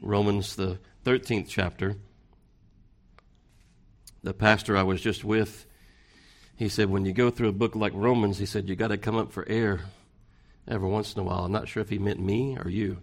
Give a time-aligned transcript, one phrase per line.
[0.00, 1.96] Romans, the 13th chapter.
[4.22, 5.66] The pastor I was just with,
[6.56, 8.98] he said, when you go through a book like Romans, he said, you got to
[8.98, 9.80] come up for air
[10.66, 11.44] every once in a while.
[11.44, 12.98] I'm not sure if he meant me or you.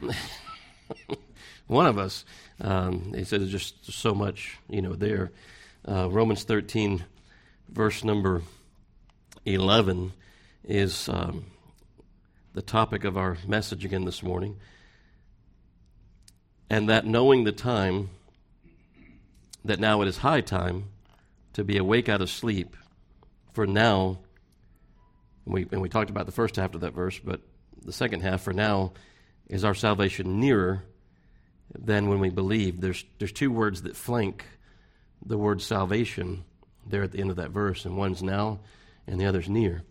[1.66, 2.24] One of us.
[2.60, 5.32] Um, he said, there's just so much, you know, there.
[5.86, 7.04] Uh, Romans 13,
[7.68, 8.42] verse number
[9.44, 10.12] 11,
[10.64, 11.46] is um,
[12.54, 14.56] the topic of our message again this morning
[16.70, 18.08] and that knowing the time,
[19.64, 20.84] that now it is high time
[21.52, 22.76] to be awake out of sleep,
[23.52, 24.20] for now,
[25.44, 27.40] and we, and we talked about the first half of that verse, but
[27.84, 28.92] the second half, for now,
[29.48, 30.84] is our salvation nearer
[31.76, 32.80] than when we believe.
[32.80, 34.44] There's, there's two words that flank
[35.24, 36.44] the word salvation
[36.86, 38.60] there at the end of that verse, and one's now
[39.06, 39.82] and the other's near.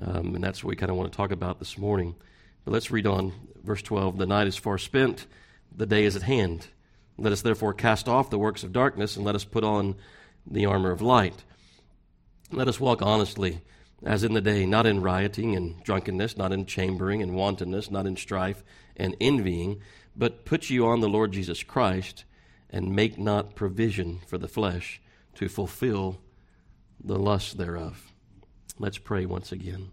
[0.00, 2.16] Um, and that's what we kind of want to talk about this morning.
[2.64, 3.32] But let's read on
[3.62, 4.18] verse 12.
[4.18, 5.26] The night is far spent
[5.74, 6.66] the day is at hand.
[7.18, 9.96] Let us therefore cast off the works of darkness and let us put on
[10.46, 11.44] the armor of light.
[12.50, 13.60] Let us walk honestly
[14.02, 18.06] as in the day, not in rioting and drunkenness, not in chambering and wantonness, not
[18.06, 18.62] in strife
[18.96, 19.80] and envying,
[20.16, 22.24] but put you on the Lord Jesus Christ
[22.70, 25.00] and make not provision for the flesh
[25.34, 26.20] to fulfill
[27.02, 28.12] the lust thereof.
[28.78, 29.92] Let's pray once again.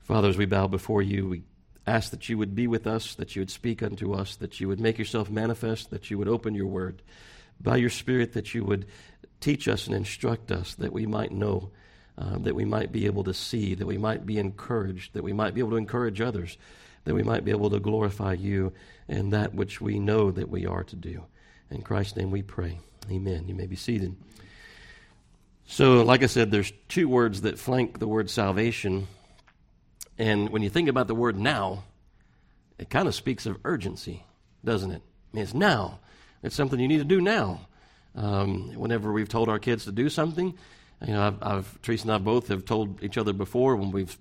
[0.00, 1.42] Father, as we bow before you, we
[1.86, 4.68] ask that you would be with us, that you would speak unto us, that you
[4.68, 7.02] would make yourself manifest, that you would open your word
[7.60, 8.86] by your Spirit, that you would
[9.40, 11.70] teach us and instruct us, that we might know,
[12.16, 15.32] uh, that we might be able to see, that we might be encouraged, that we
[15.32, 16.56] might be able to encourage others,
[17.04, 18.72] that we might be able to glorify you
[19.08, 21.24] in that which we know that we are to do.
[21.70, 22.78] In Christ's name we pray.
[23.10, 23.48] Amen.
[23.48, 24.14] You may be seated.
[25.66, 29.08] So, like I said, there's two words that flank the word salvation
[30.22, 31.82] and when you think about the word now,
[32.78, 34.22] it kind of speaks of urgency,
[34.64, 35.02] doesn't it?
[35.02, 35.98] I mean, it's now.
[36.44, 37.62] It's something you need to do now.
[38.14, 40.54] Um, whenever we've told our kids to do something,
[41.04, 44.16] you know, I've, I've, Teresa and I both have told each other before when we've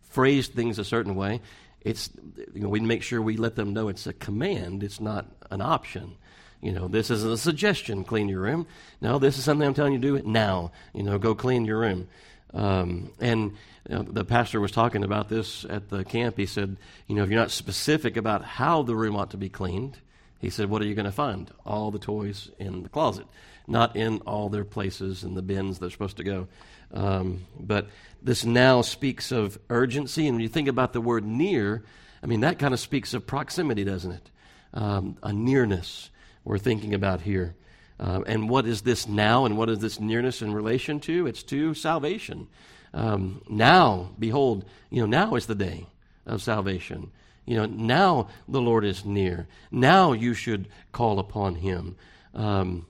[0.00, 1.40] phrased things a certain way,
[1.80, 2.10] it's,
[2.52, 5.60] you know, we make sure we let them know it's a command, it's not an
[5.60, 6.16] option.
[6.60, 8.66] You know, this isn't a suggestion, clean your room.
[9.00, 10.72] No, this is something I'm telling you to do now.
[10.92, 12.08] You know, go clean your room.
[12.54, 13.52] Um, and
[13.88, 16.36] you know, the pastor was talking about this at the camp.
[16.36, 16.76] He said,
[17.06, 19.98] you know, if you're not specific about how the room ought to be cleaned,
[20.40, 21.50] he said, what are you going to find?
[21.64, 23.26] All the toys in the closet,
[23.66, 26.48] not in all their places in the bins they're supposed to go.
[26.92, 27.88] Um, but
[28.22, 30.26] this now speaks of urgency.
[30.26, 31.84] And when you think about the word near,
[32.22, 34.30] I mean, that kind of speaks of proximity, doesn't it?
[34.74, 36.10] Um, a nearness
[36.44, 37.56] we're thinking about here.
[37.98, 41.26] Um, and what is this now and what is this nearness in relation to?
[41.26, 42.48] It's to salvation.
[42.92, 45.86] Um, now, behold, you know, now is the day
[46.26, 47.10] of salvation.
[47.46, 49.46] You know, now the Lord is near.
[49.70, 51.96] Now you should call upon Him.
[52.34, 52.86] Um,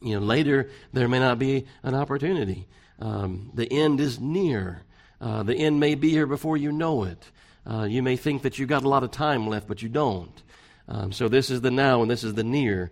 [0.00, 2.68] you know, later there may not be an opportunity.
[2.98, 4.82] Um, the end is near.
[5.20, 7.30] Uh, the end may be here before you know it.
[7.68, 10.42] Uh, you may think that you've got a lot of time left, but you don't.
[10.88, 12.90] Um, so this is the now and this is the near.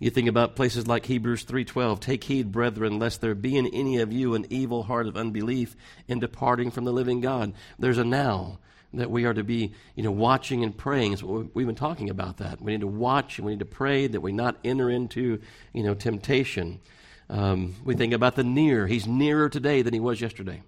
[0.00, 3.98] You think about places like Hebrews 3:12, "Take heed, brethren, lest there be in any
[3.98, 5.76] of you an evil heart of unbelief
[6.08, 8.58] in departing from the living God." There's a now
[8.94, 11.18] that we are to be, you know, watching and praying.
[11.52, 12.62] We've been talking about that.
[12.62, 15.38] We need to watch and we need to pray that we not enter into,
[15.74, 16.80] you know, temptation.
[17.28, 18.86] Um, we think about the near.
[18.86, 20.62] He's nearer today than he was yesterday.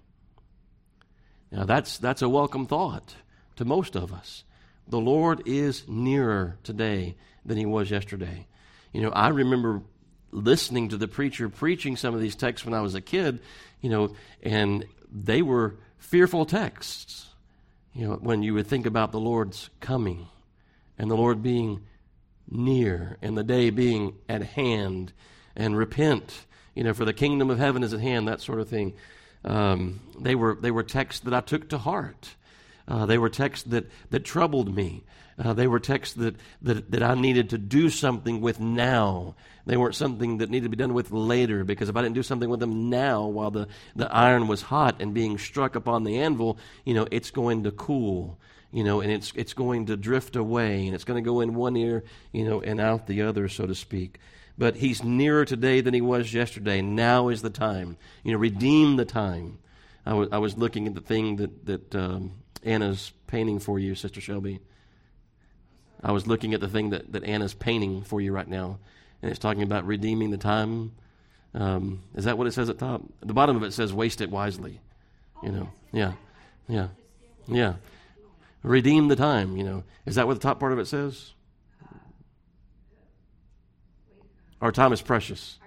[1.51, 3.15] Now that's that's a welcome thought
[3.55, 4.43] to most of us.
[4.87, 8.45] The Lord is nearer today than he was yesterday.
[8.93, 9.81] You know, I remember
[10.31, 13.39] listening to the preacher preaching some of these texts when I was a kid,
[13.81, 17.27] you know, and they were fearful texts.
[17.93, 20.27] You know, when you would think about the Lord's coming
[20.97, 21.81] and the Lord being
[22.49, 25.11] near and the day being at hand
[25.55, 28.69] and repent, you know, for the kingdom of heaven is at hand, that sort of
[28.69, 28.93] thing.
[29.45, 32.35] Um, they were they were texts that I took to heart.
[32.87, 35.03] Uh, they were texts that that troubled me.
[35.37, 39.35] Uh, they were texts that, that, that I needed to do something with now.
[39.65, 42.21] They weren't something that needed to be done with later, because if I didn't do
[42.21, 46.19] something with them now while the, the iron was hot and being struck upon the
[46.19, 48.37] anvil, you know, it's going to cool,
[48.71, 51.55] you know, and it's, it's going to drift away, and it's going to go in
[51.55, 54.19] one ear, you know, and out the other, so to speak.
[54.55, 56.83] But he's nearer today than he was yesterday.
[56.83, 57.97] Now is the time.
[58.23, 59.57] You know, redeem the time.
[60.05, 62.33] I, w- I was looking at the thing that, that um,
[62.63, 64.59] Anna's painting for you, Sister Shelby.
[66.01, 68.79] I was looking at the thing that, that Anna's painting for you right now,
[69.21, 70.91] and it's talking about redeeming the time.
[71.53, 73.03] Um, is that what it says at the top?
[73.21, 74.81] The bottom of it says, waste it wisely.
[75.41, 76.13] You know, yeah,
[76.67, 76.87] yeah,
[77.47, 77.75] yeah.
[78.63, 79.55] redeem the time.
[79.57, 81.31] You know, is that what the top part of it says?
[84.61, 85.59] Our time is precious.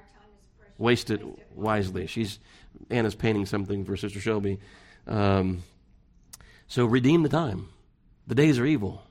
[0.79, 1.23] Waste it
[1.55, 2.07] wisely.
[2.07, 2.39] She's
[2.91, 4.59] Anna's painting something for Sister Shelby.
[5.07, 5.63] Um,
[6.69, 7.69] so redeem the time.
[8.27, 9.03] The days are evil.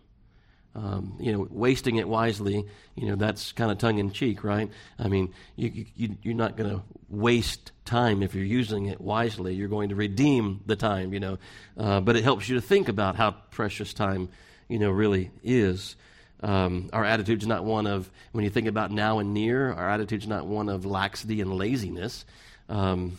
[0.75, 2.65] Um, you know, wasting it wisely,
[2.95, 4.69] you know, that's kind of tongue in cheek, right?
[4.99, 9.55] I mean, you, you, you're not going to waste time if you're using it wisely.
[9.55, 11.37] You're going to redeem the time, you know.
[11.77, 14.27] Uh, but it helps you to think about how precious time,
[14.67, 15.95] you know, really is.
[16.43, 20.27] Um, our attitude's not one of, when you think about now and near, our attitude's
[20.27, 22.25] not one of laxity and laziness.
[22.67, 23.17] Um,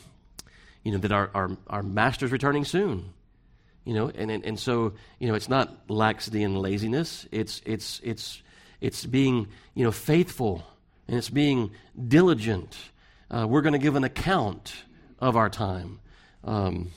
[0.84, 3.14] you know, that our, our, our master's returning soon.
[3.86, 7.24] You know, and, and, and so, you know, it's not laxity and laziness.
[7.30, 8.42] It's, it's, it's,
[8.80, 10.64] it's being, you know, faithful
[11.06, 11.70] and it's being
[12.08, 12.76] diligent.
[13.30, 14.74] Uh, we're going to give an account
[15.20, 16.00] of our time.
[16.42, 16.90] Um,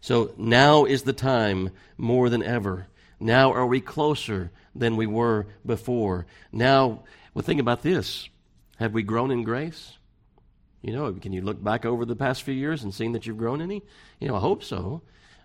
[0.00, 2.86] so now is the time more than ever.
[3.20, 6.24] Now are we closer than we were before.
[6.50, 7.04] Now,
[7.34, 8.30] well, think about this.
[8.78, 9.98] Have we grown in grace?
[10.80, 13.36] You know, can you look back over the past few years and seen that you've
[13.36, 13.82] grown any?
[14.18, 15.02] You know, I hope so.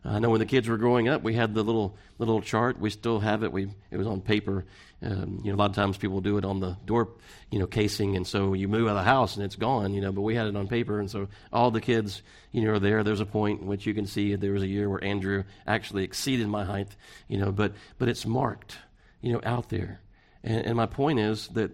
[0.09, 2.79] I know when the kids were growing up, we had the little little chart.
[2.79, 3.51] We still have it.
[3.51, 4.65] We it was on paper.
[5.01, 7.09] Um, you know, a lot of times people do it on the door,
[7.51, 9.93] you know, casing, and so you move out of the house and it's gone.
[9.93, 12.21] You know, but we had it on paper, and so all the kids,
[12.51, 13.03] you know, are there.
[13.03, 16.03] There's a point in which you can see there was a year where Andrew actually
[16.03, 16.95] exceeded my height.
[17.27, 18.77] You know, but but it's marked,
[19.21, 20.01] you know, out there.
[20.43, 21.71] And, and my point is that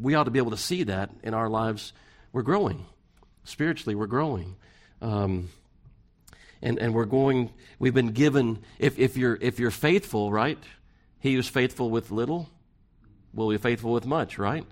[0.00, 1.92] we ought to be able to see that in our lives.
[2.32, 2.86] We're growing
[3.44, 3.94] spiritually.
[3.94, 4.56] We're growing.
[5.02, 5.50] Um,
[6.62, 10.58] and, and we're going, we've been given, if, if, you're, if you're faithful, right?
[11.18, 12.48] He who's faithful with little
[13.32, 14.64] will be faithful with much, right?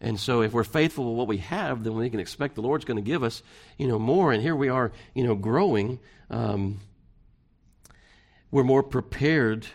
[0.00, 2.84] And so if we're faithful with what we have, then we can expect the Lord's
[2.84, 3.42] going to give us,
[3.78, 4.32] you know, more.
[4.32, 5.98] And here we are, you know, growing.
[6.30, 6.80] Um,
[8.50, 9.66] we're more prepared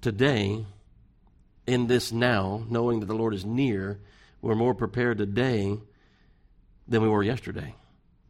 [0.00, 0.64] today
[1.66, 4.00] in this now, knowing that the Lord is near.
[4.40, 5.76] We're more prepared today
[6.88, 7.74] than we were yesterday.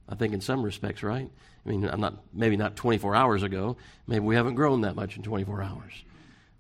[0.09, 1.31] I think in some respects, right?
[1.65, 3.77] I mean, I'm not maybe not 24 hours ago.
[4.07, 5.93] Maybe we haven't grown that much in 24 hours,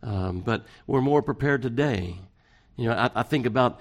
[0.02, 2.16] um, but we're more prepared today.
[2.76, 3.80] You know, I, I think about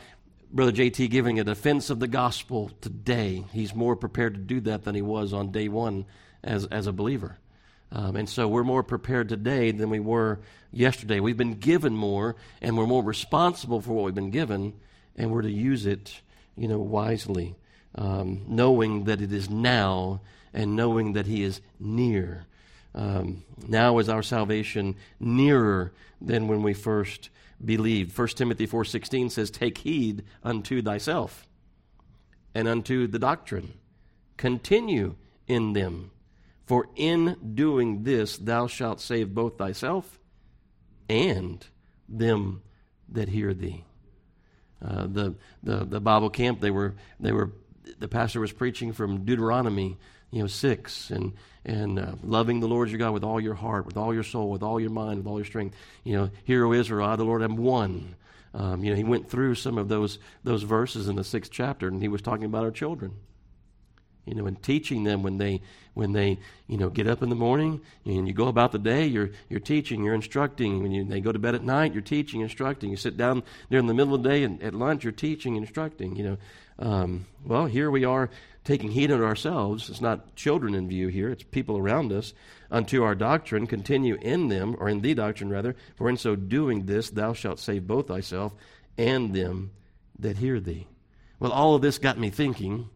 [0.51, 3.43] Brother JT giving a defense of the gospel today.
[3.51, 6.05] He's more prepared to do that than he was on day one
[6.43, 7.37] as as a believer.
[7.93, 10.39] Um, and so we're more prepared today than we were
[10.71, 11.19] yesterday.
[11.19, 14.73] We've been given more, and we're more responsible for what we've been given,
[15.15, 16.21] and we're to use it,
[16.57, 17.55] you know, wisely,
[17.93, 20.21] um, knowing that it is now
[20.53, 22.45] and knowing that He is near.
[22.95, 27.29] Um, now is our salvation nearer than when we first
[27.63, 28.17] believed.
[28.17, 31.47] 1 Timothy 4.16 says, Take heed unto thyself
[32.53, 33.73] and unto the doctrine.
[34.37, 35.15] Continue
[35.47, 36.11] in them.
[36.65, 40.19] For in doing this thou shalt save both thyself
[41.09, 41.65] and
[42.07, 42.61] them
[43.09, 43.83] that hear thee.
[44.83, 47.51] Uh, the, the the Bible camp they were they were
[47.99, 49.97] the pastor was preaching from Deuteronomy
[50.33, 51.31] you know, six, and
[51.63, 54.49] and uh, loving the Lord your God with all your heart, with all your soul,
[54.49, 55.75] with all your mind, with all your strength.
[56.03, 58.15] You know, hear, O Israel, I the Lord am one.
[58.55, 61.87] Um, you know, he went through some of those those verses in the sixth chapter,
[61.87, 63.13] and he was talking about our children.
[64.25, 65.61] You know, and teaching them when they
[65.93, 69.05] when they you know get up in the morning and you go about the day,
[69.05, 70.81] you're you're teaching, you're instructing.
[70.81, 72.89] When you, they go to bed at night, you're teaching, instructing.
[72.89, 75.57] You sit down there in the middle of the day and at lunch, you're teaching,
[75.57, 76.15] instructing.
[76.15, 76.37] You know,
[76.79, 78.29] um, well, here we are
[78.63, 79.89] taking heed of ourselves.
[79.89, 82.33] It's not children in view here, it's people around us.
[82.71, 86.85] Unto our doctrine, continue in them, or in the doctrine rather, for in so doing
[86.85, 88.53] this thou shalt save both thyself
[88.97, 89.71] and them
[90.17, 90.87] that hear thee.
[91.39, 92.89] Well, all of this got me thinking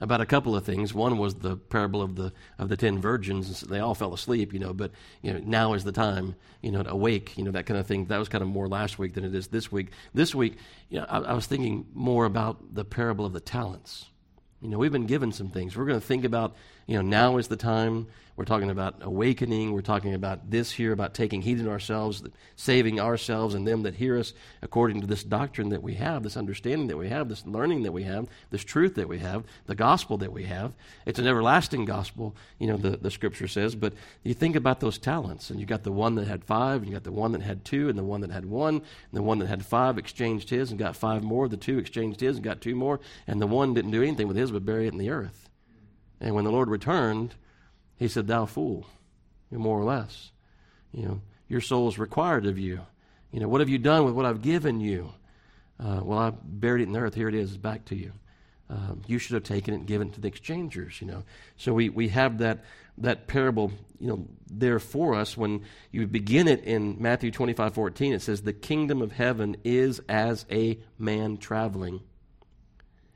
[0.00, 0.94] about a couple of things.
[0.94, 3.60] One was the parable of the of the ten virgins.
[3.60, 4.72] They all fell asleep, you know.
[4.72, 4.92] But
[5.22, 7.86] you know, now is the time, you know, to awake, you know, that kind of
[7.86, 8.06] thing.
[8.06, 9.92] That was kind of more last week than it is this week.
[10.14, 10.56] This week,
[10.88, 14.09] you know, I, I was thinking more about the parable of the talents.
[14.60, 15.76] You know, we've been given some things.
[15.76, 16.54] We're going to think about,
[16.90, 18.08] you know, now is the time.
[18.34, 19.72] We're talking about awakening.
[19.72, 22.24] We're talking about this here, about taking heed in ourselves,
[22.56, 26.36] saving ourselves and them that hear us according to this doctrine that we have, this
[26.36, 29.76] understanding that we have, this learning that we have, this truth that we have, the
[29.76, 30.72] gospel that we have.
[31.06, 33.76] It's an everlasting gospel, you know, the, the scripture says.
[33.76, 33.92] But
[34.24, 36.92] you think about those talents, and you got the one that had five, and you
[36.92, 39.38] got the one that had two, and the one that had one, and the one
[39.38, 41.46] that had five exchanged his and got five more.
[41.46, 44.36] The two exchanged his and got two more, and the one didn't do anything with
[44.36, 45.49] his but bury it in the earth.
[46.20, 47.34] And when the Lord returned,
[47.96, 48.86] he said, Thou fool,
[49.50, 50.32] more or less.
[50.92, 52.80] You know, your soul is required of you.
[53.32, 55.12] You know, what have you done with what I've given you?
[55.78, 57.14] Uh, well, I buried it in the earth.
[57.14, 58.12] Here it is, back to you.
[58.70, 61.24] um, you should have taken it and given it to the exchangers, you know.
[61.56, 62.64] So we, we have that,
[62.98, 65.36] that parable, you know, there for us.
[65.36, 70.00] When you begin it in Matthew 25, 14, it says, The kingdom of heaven is
[70.08, 72.00] as a man traveling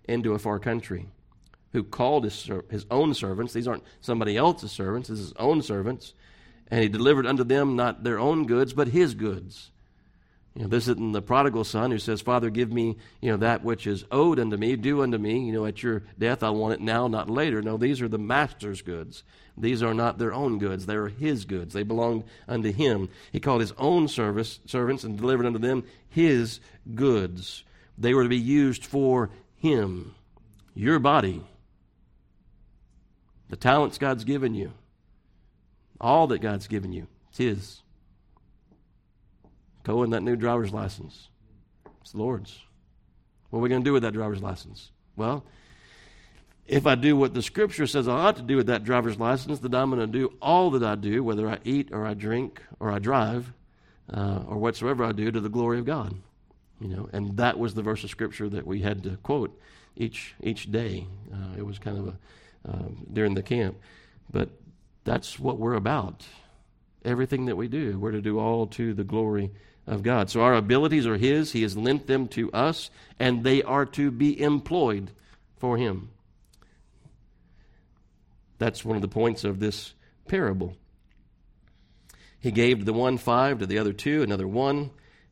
[0.08, 1.06] into a far country
[1.74, 3.52] who called his, his own servants.
[3.52, 6.14] These aren't somebody else's servants, this is his own servants.
[6.70, 9.70] And he delivered unto them not their own goods, but his goods.
[10.54, 13.64] You know, this isn't the prodigal son who says, Father, give me, you know, that
[13.64, 16.74] which is owed unto me, due unto me, you know, at your death I want
[16.74, 17.60] it now, not later.
[17.60, 19.24] No, these are the master's goods.
[19.58, 20.86] These are not their own goods.
[20.86, 21.74] They are his goods.
[21.74, 23.08] They belong unto him.
[23.32, 26.60] He called his own service, servants and delivered unto them his
[26.94, 27.64] goods.
[27.98, 30.14] They were to be used for him.
[30.76, 31.42] Your body.
[33.54, 34.72] The talents God's given you.
[36.00, 37.06] All that God's given you.
[37.28, 37.82] It's his.
[39.84, 41.28] Go in that new driver's license.
[42.00, 42.58] It's the Lord's.
[43.50, 44.90] What are we going to do with that driver's license?
[45.14, 45.44] Well,
[46.66, 49.60] if I do what the scripture says I ought to do with that driver's license,
[49.60, 52.60] then I'm going to do all that I do, whether I eat or I drink
[52.80, 53.52] or I drive
[54.12, 56.12] uh, or whatsoever I do, to the glory of God.
[56.80, 59.56] You know, and that was the verse of scripture that we had to quote
[59.94, 61.06] each each day.
[61.32, 62.18] Uh, it was kind of a
[62.68, 63.76] uh, during the camp,
[64.30, 64.50] but
[65.04, 66.26] that's what we're about.
[67.04, 69.50] Everything that we do, we're to do all to the glory
[69.86, 70.30] of God.
[70.30, 74.10] So our abilities are His, He has lent them to us, and they are to
[74.10, 75.10] be employed
[75.58, 76.10] for Him.
[78.58, 79.92] That's one of the points of this
[80.26, 80.76] parable.
[82.38, 84.90] He gave the one five, to the other two, another one,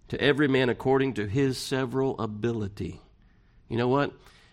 [0.09, 3.01] to every man according to his several ability.
[3.69, 4.13] You know what?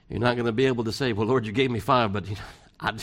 [0.09, 2.27] You're not going to be able to say, Well, Lord, you gave me five, but
[2.27, 2.41] you know,
[2.79, 2.93] I,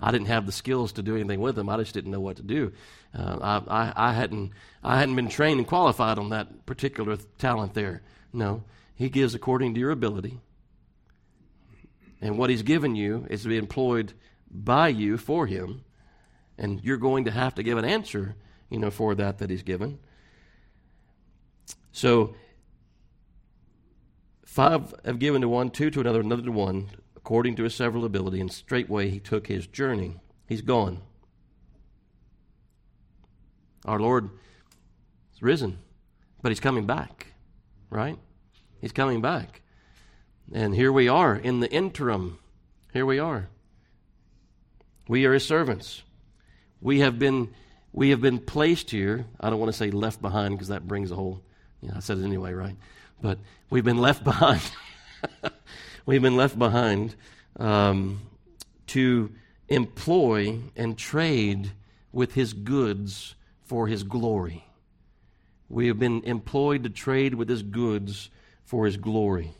[0.00, 1.68] I didn't have the skills to do anything with them.
[1.68, 2.72] I just didn't know what to do.
[3.16, 3.38] Uh,
[3.68, 4.52] I, I, I, hadn't,
[4.82, 8.02] I hadn't been trained and qualified on that particular talent there.
[8.32, 8.64] No,
[8.94, 10.40] He gives according to your ability.
[12.20, 14.14] And what He's given you is to be employed
[14.50, 15.84] by you for Him.
[16.56, 18.36] And you're going to have to give an answer,
[18.68, 19.98] you know, for that that He's given.
[21.92, 22.34] So,
[24.44, 26.90] five have given to one, two to another, another to one,
[27.30, 30.16] according to his several ability, and straightway he took his journey.
[30.48, 31.00] He's gone.
[33.84, 34.30] Our Lord
[35.32, 35.78] is risen,
[36.42, 37.28] but he's coming back,
[37.88, 38.18] right?
[38.80, 39.62] He's coming back.
[40.52, 42.40] And here we are in the interim.
[42.92, 43.46] Here we are.
[45.06, 46.02] We are his servants.
[46.80, 47.54] We have been
[47.92, 49.24] we have been placed here.
[49.38, 51.44] I don't want to say left behind because that brings a whole
[51.80, 52.74] you know, I said it anyway, right?
[53.22, 53.38] But
[53.70, 54.62] we've been left behind.
[56.10, 57.14] We've been left behind
[57.60, 58.20] um,
[58.88, 59.30] to
[59.68, 61.70] employ and trade
[62.10, 64.64] with his goods for his glory.
[65.68, 68.28] We have been employed to trade with his goods
[68.64, 69.54] for his glory.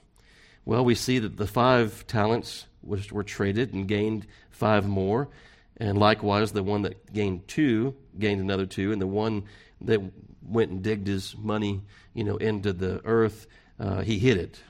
[0.64, 5.28] Well, we see that the five talents was, were traded and gained five more.
[5.76, 8.90] And likewise, the one that gained two gained another two.
[8.90, 9.45] And the one
[9.83, 10.00] that
[10.42, 13.47] went and digged his money, you know, into the earth,
[13.78, 14.61] uh, he hid it.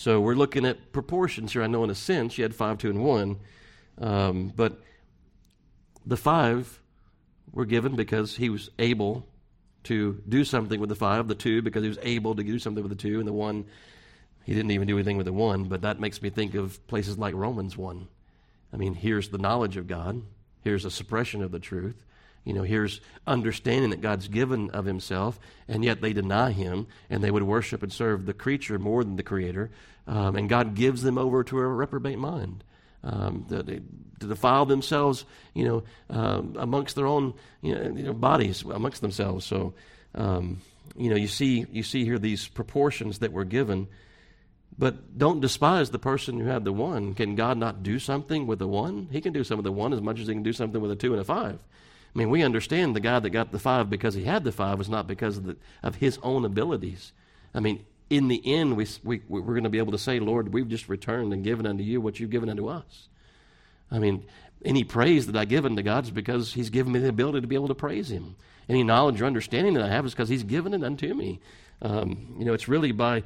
[0.00, 1.62] So we're looking at proportions here.
[1.62, 3.38] I know in a sense you had five, two, and one.
[3.98, 4.80] Um, but
[6.06, 6.80] the five
[7.52, 9.26] were given because he was able
[9.82, 12.82] to do something with the five, the two because he was able to do something
[12.82, 13.66] with the two, and the one,
[14.42, 15.64] he didn't even do anything with the one.
[15.64, 18.08] But that makes me think of places like Romans 1.
[18.72, 20.22] I mean, here's the knowledge of God,
[20.62, 22.06] here's a suppression of the truth.
[22.44, 27.22] You know, here's understanding that God's given of himself, and yet they deny him, and
[27.22, 29.70] they would worship and serve the creature more than the creator.
[30.06, 32.64] Um, and God gives them over to a reprobate mind
[33.04, 33.82] um, to, to,
[34.18, 37.32] defile themselves, you know, um, amongst their own
[37.62, 39.46] you know, you know, bodies, amongst themselves.
[39.46, 39.72] So,
[40.14, 40.60] um,
[40.96, 43.88] you know, you see, you see here these proportions that were given.
[44.76, 47.14] But don't despise the person who had the one.
[47.14, 49.08] Can God not do something with the one?
[49.10, 50.90] He can do some of the one as much as he can do something with
[50.90, 51.58] a two and a five.
[52.14, 54.78] I mean, we understand the guy that got the five because he had the five
[54.78, 57.12] was not because of, the, of his own abilities.
[57.54, 60.52] I mean, in the end, we, we, we're going to be able to say, Lord,
[60.52, 63.08] we've just returned and given unto you what you've given unto us.
[63.90, 64.24] I mean,
[64.64, 67.46] any praise that I give unto God is because He's given me the ability to
[67.46, 68.34] be able to praise Him.
[68.68, 71.40] Any knowledge or understanding that I have is because He's given it unto me.
[71.82, 73.22] Um, you know, it's really by,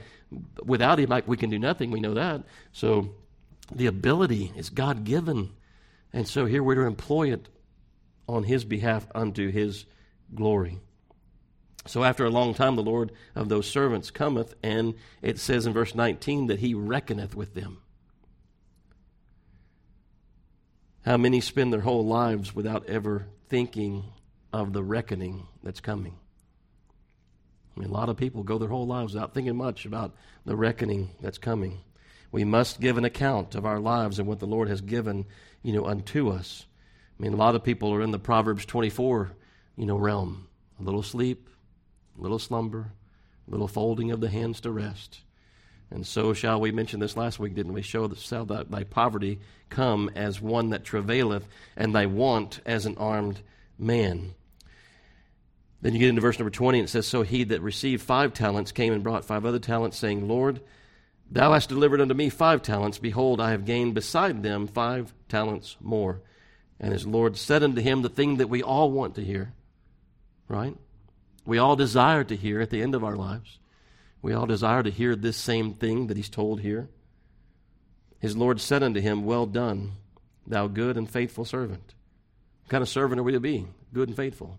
[0.63, 1.91] without Him, like, we can do nothing.
[1.91, 2.43] We know that.
[2.73, 3.15] So
[3.75, 5.51] the ability is God given.
[6.13, 7.49] And so here we're to employ it
[8.29, 9.87] on His behalf unto His
[10.35, 10.79] glory.
[11.87, 15.75] So after a long time, the Lord of those servants cometh, and it says in
[15.75, 17.79] verse 19 that he reckoneth with them.
[21.05, 24.05] How many spend their whole lives without ever thinking
[24.53, 26.17] of the reckoning that's coming?
[27.77, 30.15] I mean, a lot of people go their whole lives without thinking much about
[30.47, 31.81] the reckoning that's coming.
[32.33, 35.27] We must give an account of our lives and what the Lord has given,
[35.63, 36.65] you know, unto us.
[37.19, 39.31] I mean, a lot of people are in the Proverbs 24,
[39.77, 40.49] you know, realm.
[40.81, 41.49] A little sleep,
[42.19, 42.93] a little slumber,
[43.47, 45.21] a little folding of the hands to rest.
[45.91, 47.83] And so shall we mention this last week, didn't we?
[47.83, 49.39] Show that shall thy poverty
[49.71, 53.41] come as one that travaileth, and thy want as an armed
[53.79, 54.35] man.
[55.81, 58.33] Then you get into verse number 20, and it says, So he that received five
[58.33, 60.61] talents came and brought five other talents, saying, Lord,
[61.31, 62.99] thou hast delivered unto me five talents.
[62.99, 66.23] Behold, I have gained beside them five talents more.
[66.81, 69.53] And his Lord said unto him the thing that we all want to hear,
[70.49, 70.77] right?
[71.47, 73.59] We all desire to hear at the end of our lives.
[74.23, 76.89] We all desire to hear this same thing that he's told here.
[78.19, 79.93] His Lord said unto him, Well done,
[80.47, 81.95] thou good and faithful servant.
[82.63, 83.67] What kind of servant are we to be?
[83.93, 84.59] Good and faithful.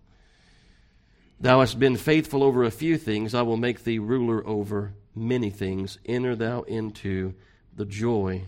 [1.40, 5.50] Thou hast been faithful over a few things, I will make thee ruler over many
[5.50, 5.98] things.
[6.06, 7.34] Enter thou into
[7.74, 8.44] the joy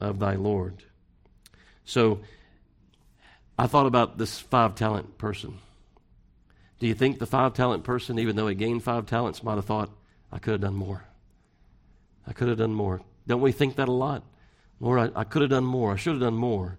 [0.00, 0.82] of thy Lord.
[1.84, 2.20] So,
[3.58, 5.58] I thought about this five talent person.
[6.78, 9.66] Do you think the five talent person, even though he gained five talents, might have
[9.66, 9.90] thought,
[10.32, 11.04] I could have done more?
[12.26, 13.02] I could have done more.
[13.26, 14.24] Don't we think that a lot?
[14.80, 15.92] Lord, I, I could have done more.
[15.92, 16.78] I should have done more.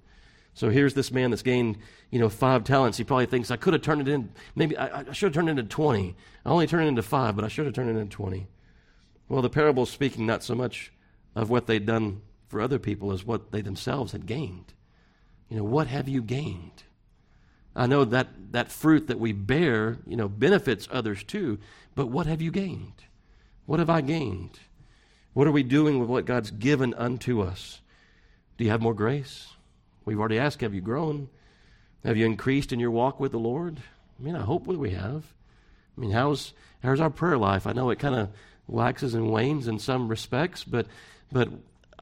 [0.55, 1.77] So here's this man that's gained,
[2.11, 2.97] you know, five talents.
[2.97, 4.29] He probably thinks I could have turned it in.
[4.55, 6.15] Maybe I, I should have turned it into twenty.
[6.45, 8.47] I only turned it into five, but I should have turned it into twenty.
[9.29, 10.91] Well, the parable is speaking not so much
[11.33, 14.73] of what they'd done for other people as what they themselves had gained.
[15.53, 16.81] You know, what have you gained?
[17.75, 21.59] I know that that fruit that we bear, you know, benefits others too,
[21.93, 23.03] but what have you gained?
[23.67, 24.59] What have I gained?
[25.33, 27.81] What are we doing with what God's given unto us?
[28.57, 29.49] Do you have more grace?
[30.05, 31.29] We've already asked, have you grown?
[32.03, 33.79] Have you increased in your walk with the Lord?
[34.19, 35.23] I mean, I hope we have.
[35.95, 37.67] I mean, how's how's our prayer life?
[37.67, 38.29] I know it kind of
[38.65, 40.87] waxes and wanes in some respects, but
[41.31, 41.49] but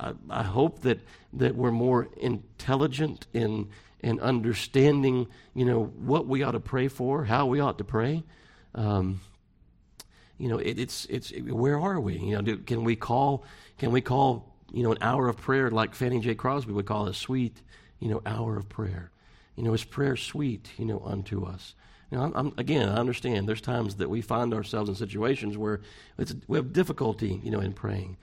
[0.02, 1.00] I, I, hope that
[1.34, 7.24] that we're more intelligent in in understanding, you know, what we ought to pray for,
[7.24, 8.24] how we ought to pray.
[8.74, 9.22] Um,
[10.38, 12.18] you know, it, it's it's where are we?
[12.18, 13.46] You know, do, can we call
[13.78, 16.36] can we call you know an hour of prayer like Fanny J.
[16.36, 17.62] Crosby would call a sweet
[18.02, 19.12] you know, hour of prayer.
[19.56, 21.76] You know, is prayer sweet, you know, unto us?
[22.12, 25.80] Now, I'm, I'm, again, I understand there's times that we find ourselves in situations where
[26.48, 28.18] we have difficulty, you know, in praying.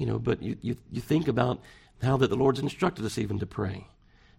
[0.00, 1.60] You know, but you, you, you think about
[2.02, 3.86] how that the Lord's instructed us even to pray.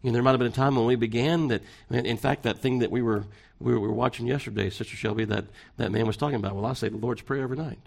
[0.01, 2.57] You know, there might have been a time when we began that, in fact, that
[2.57, 3.25] thing that we were,
[3.59, 5.45] we were watching yesterday, Sister Shelby, that,
[5.77, 6.55] that man was talking about.
[6.55, 7.77] Well, I say the Lord's Prayer every night.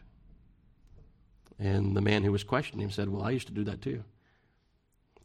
[1.59, 4.05] And the man who was questioning him said, Well, I used to do that too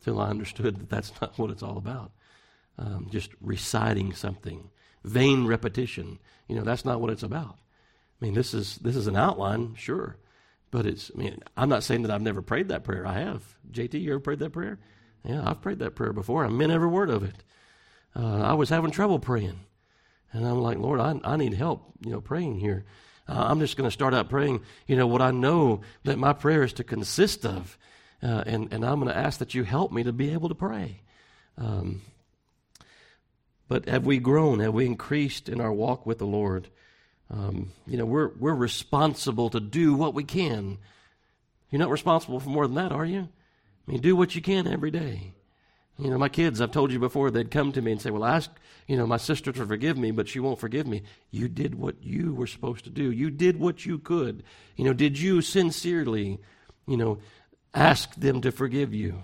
[0.03, 2.11] till I understood that that's not what it's all about.
[2.79, 4.71] Um, just reciting something,
[5.03, 6.17] vain repetition.
[6.47, 7.57] You know, that's not what it's about.
[8.19, 10.17] I mean, this is this is an outline, sure,
[10.71, 11.11] but it's.
[11.13, 13.05] I mean, I'm not saying that I've never prayed that prayer.
[13.05, 13.43] I have.
[13.71, 14.79] JT, you ever prayed that prayer?
[15.23, 16.45] Yeah, I've prayed that prayer before.
[16.45, 17.35] I meant every word of it.
[18.15, 19.59] Uh, I was having trouble praying,
[20.31, 21.93] and I'm like, Lord, I, I need help.
[22.03, 22.85] You know, praying here.
[23.27, 24.61] Uh, I'm just going to start out praying.
[24.87, 27.77] You know what I know that my prayer is to consist of
[28.21, 30.55] uh, and, and I'm going to ask that you help me to be able to
[30.55, 31.01] pray.
[31.57, 32.01] Um,
[33.67, 34.59] but have we grown?
[34.59, 36.69] Have we increased in our walk with the Lord?
[37.31, 40.77] Um, you know, we're, we're responsible to do what we can.
[41.69, 43.29] You're not responsible for more than that, are you?
[43.87, 45.33] I mean, do what you can every day.
[45.99, 48.23] You know, my kids, I've told you before, they'd come to me and say, Well,
[48.23, 48.49] ask,
[48.87, 51.03] you know, my sister to forgive me, but she won't forgive me.
[51.29, 53.11] You did what you were supposed to do.
[53.11, 54.43] You did what you could.
[54.77, 56.39] You know, did you sincerely,
[56.87, 57.19] you know,
[57.73, 59.23] ask them to forgive you?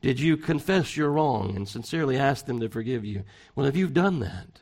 [0.00, 3.24] Did you confess your wrong and sincerely ask them to forgive you?
[3.54, 4.60] Well, if you've done that,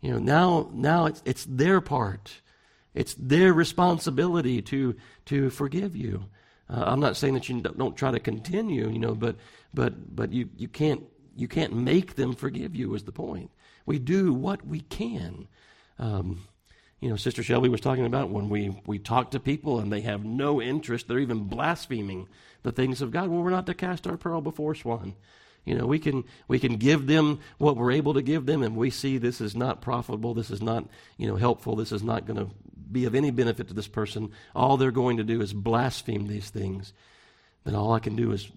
[0.00, 2.40] you know, now, now it's, it's their part.
[2.94, 6.24] It's their responsibility to, to forgive you.
[6.68, 9.36] Uh, I'm not saying that you don't try to continue, you know, but,
[9.74, 11.02] but, but you, you, can't,
[11.36, 13.50] you can't make them forgive you, is the point.
[13.86, 15.48] We do what we can.
[15.98, 16.46] Um,
[17.00, 20.02] you know, Sister Shelby was talking about when we, we talk to people and they
[20.02, 22.28] have no interest, they're even blaspheming
[22.62, 23.28] the things of God.
[23.28, 25.14] Well, we're not to cast our pearl before swine.
[25.64, 28.76] You know, we can we can give them what we're able to give them, and
[28.76, 32.26] we see this is not profitable, this is not you know helpful, this is not
[32.26, 32.50] going to
[32.90, 34.32] be of any benefit to this person.
[34.54, 36.92] All they're going to do is blaspheme these things.
[37.64, 38.50] Then all I can do is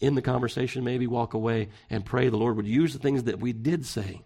[0.00, 3.40] in the conversation, maybe walk away and pray the Lord would use the things that
[3.40, 4.22] we did say,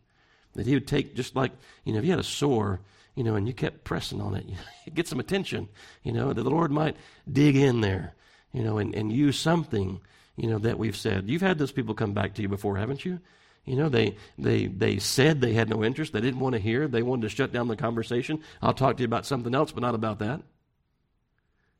[0.54, 1.52] that He would take just like
[1.84, 2.80] you know if you had a sore
[3.14, 4.46] you know, and you kept pressing on it,
[4.86, 5.68] it gets some attention,
[6.02, 6.96] you know, that the Lord might
[7.30, 8.14] dig in there,
[8.52, 10.00] you know, and, and use something,
[10.36, 11.28] you know, that we've said.
[11.28, 13.20] You've had those people come back to you before, haven't you?
[13.64, 16.12] You know, they, they, they said they had no interest.
[16.12, 16.88] They didn't want to hear.
[16.88, 18.42] They wanted to shut down the conversation.
[18.60, 20.42] I'll talk to you about something else, but not about that.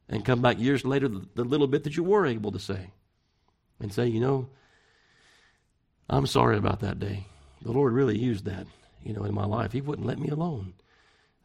[0.09, 2.91] and come back years later, the, the little bit that you were able to say,
[3.81, 4.49] and say, you know,
[6.09, 7.27] I'm sorry about that day.
[7.63, 8.67] The Lord really used that,
[9.03, 9.73] you know, in my life.
[9.73, 10.75] He wouldn't let me alone.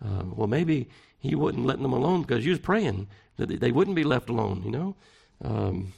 [0.03, 0.89] Uh, well, maybe
[1.19, 4.63] He wouldn't let them alone because you was praying that they wouldn't be left alone,
[4.65, 4.95] you know.
[5.43, 5.93] Um,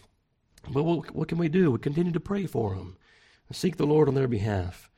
[0.72, 1.72] but what, what, can we do?
[1.72, 2.98] We continue to pray for them,
[3.52, 4.90] seek the Lord on their behalf.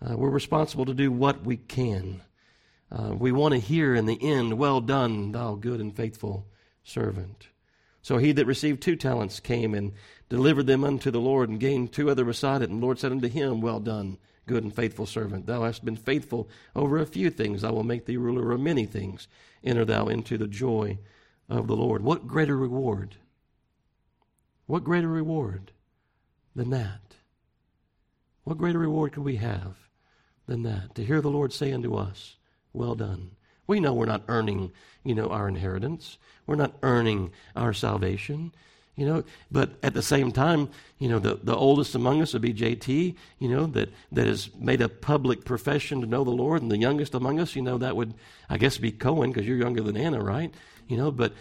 [0.00, 2.22] Uh, we're responsible to do what we can.
[2.90, 6.46] Uh, we want to hear in the end, Well done, thou good and faithful
[6.84, 7.48] servant.
[8.02, 9.92] So he that received two talents came and
[10.28, 12.70] delivered them unto the Lord and gained two other beside it.
[12.70, 15.46] And the Lord said unto him, Well done, good and faithful servant.
[15.46, 17.64] Thou hast been faithful over a few things.
[17.64, 19.26] I will make thee ruler of many things.
[19.64, 20.98] Enter thou into the joy
[21.48, 22.02] of the Lord.
[22.02, 23.16] What greater reward?
[24.66, 25.72] What greater reward
[26.54, 27.00] than that?
[28.44, 29.76] What greater reward could we have
[30.46, 30.94] than that?
[30.94, 32.36] To hear the Lord say unto us,
[32.72, 33.32] Well done.
[33.66, 36.18] We know we're not earning, you know, our inheritance.
[36.46, 38.52] We're not earning our salvation.
[38.96, 42.40] You know, but at the same time, you know, the, the oldest among us would
[42.40, 46.62] be JT, you know, that, that has made a public profession to know the Lord,
[46.62, 48.14] and the youngest among us, you know, that would,
[48.48, 50.54] I guess, be Cohen, because you're younger than Anna, right?
[50.88, 51.32] You know, but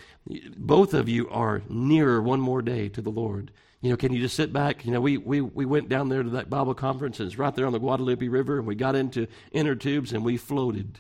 [0.58, 3.51] both of you are nearer one more day to the Lord.
[3.81, 4.86] You know, can you just sit back?
[4.86, 7.53] You know, we, we, we went down there to that Bible conference, and it's right
[7.53, 10.99] there on the Guadalupe River, and we got into inner tubes and we floated.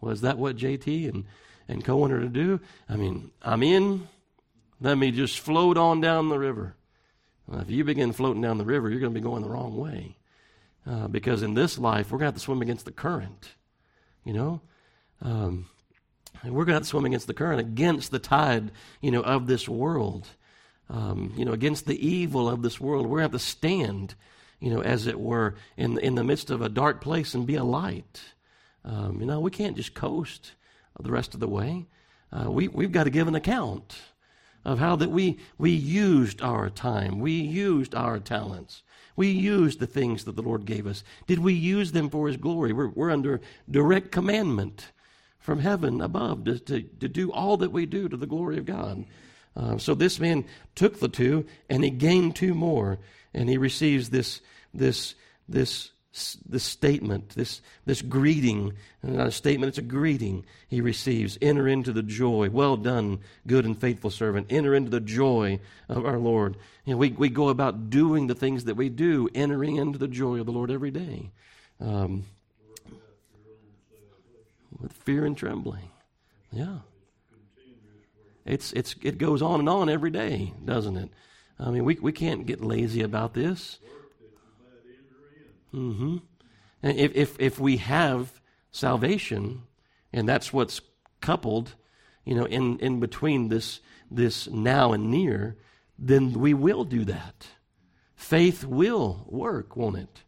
[0.00, 1.24] Was that what JT and,
[1.68, 2.60] and Cohen are to do?
[2.88, 4.08] I mean, I'm in,
[4.80, 6.74] let me just float on down the river.
[7.46, 9.76] Well, if you begin floating down the river, you're going to be going the wrong
[9.76, 10.16] way.
[10.86, 13.50] Uh, because in this life, we're going to have to swim against the current.
[14.24, 14.60] You know?
[15.20, 15.66] Um,
[16.50, 20.26] we're going to swim against the current, against the tide, you know, of this world.
[20.90, 23.06] Um, you know, against the evil of this world.
[23.06, 24.14] We're going to have to stand,
[24.60, 27.54] you know, as it were, in, in the midst of a dark place and be
[27.54, 28.20] a light.
[28.84, 30.52] Um, you know, we can't just coast
[31.00, 31.86] the rest of the way.
[32.30, 33.96] Uh, we, we've got to give an account
[34.64, 38.82] of how that we, we used our time, we used our talents,
[39.16, 41.04] we used the things that the Lord gave us.
[41.26, 42.72] Did we use them for His glory?
[42.72, 44.92] We're, we're under direct commandment
[45.44, 48.64] from heaven above to, to, to do all that we do to the glory of
[48.64, 49.04] God.
[49.54, 50.42] Uh, so this man
[50.74, 52.98] took the two and he gained two more,
[53.34, 54.40] and he receives this
[54.72, 55.14] this
[55.46, 55.90] this
[56.48, 61.36] this statement, this, this greeting, not a statement, it's a greeting he receives.
[61.42, 62.48] Enter into the joy.
[62.50, 64.46] Well done, good and faithful servant.
[64.48, 66.56] Enter into the joy of our Lord.
[66.84, 70.06] You know, we, we go about doing the things that we do, entering into the
[70.06, 71.32] joy of the Lord every day.
[71.80, 72.26] Um,
[74.84, 75.88] with fear and trembling.
[76.52, 76.78] Yeah.
[78.44, 81.10] It's, it's, it goes on and on every day, doesn't it?
[81.58, 83.78] I mean, we, we can't get lazy about this.
[85.72, 86.18] Mm-hmm.
[86.82, 89.62] And if, if, if we have salvation,
[90.12, 90.82] and that's what's
[91.22, 91.74] coupled,
[92.26, 95.56] you know, in, in between this, this now and near,
[95.98, 97.46] then we will do that.
[98.14, 100.22] Faith will work, won't it?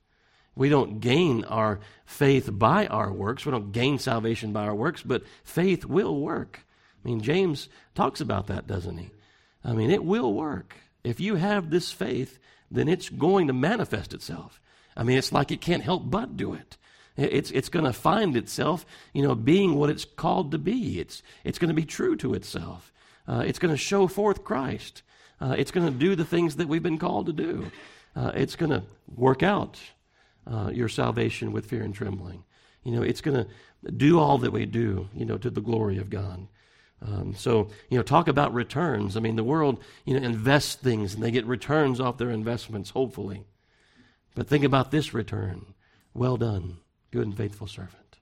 [0.57, 3.45] We don't gain our faith by our works.
[3.45, 6.61] We don't gain salvation by our works, but faith will work.
[7.05, 9.11] I mean, James talks about that, doesn't he?
[9.63, 10.75] I mean, it will work.
[11.05, 12.39] If you have this faith,
[12.71, 14.61] then it's going to manifest itself.
[14.97, 16.79] I mean, it's like it can't help but do it.
[17.17, 21.01] It's, it's going to find itself, you know, being what it's called to be.
[21.01, 22.93] It's, it's going to be true to itself.
[23.29, 25.03] Uh, it's going to show forth Christ.
[25.41, 27.71] Uh, it's going to do the things that we've been called to do.
[28.15, 28.83] Uh, it's going to
[29.15, 29.79] work out
[30.47, 32.45] uh, your salvation with fear and trembling.
[32.85, 35.99] You know, it's going to do all that we do, you know, to the glory
[35.99, 36.47] of God.
[37.03, 39.17] Um, so, you know, talk about returns.
[39.17, 42.91] I mean, the world, you know, invests things and they get returns off their investments,
[42.91, 43.45] hopefully.
[44.35, 45.75] But think about this return.
[46.15, 46.79] Well done,
[47.11, 48.17] good and faithful servant.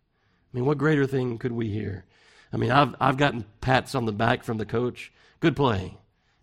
[0.53, 2.05] I mean, what greater thing could we hear?
[2.53, 5.13] I mean, I've, I've gotten pats on the back from the coach.
[5.41, 5.97] Good play,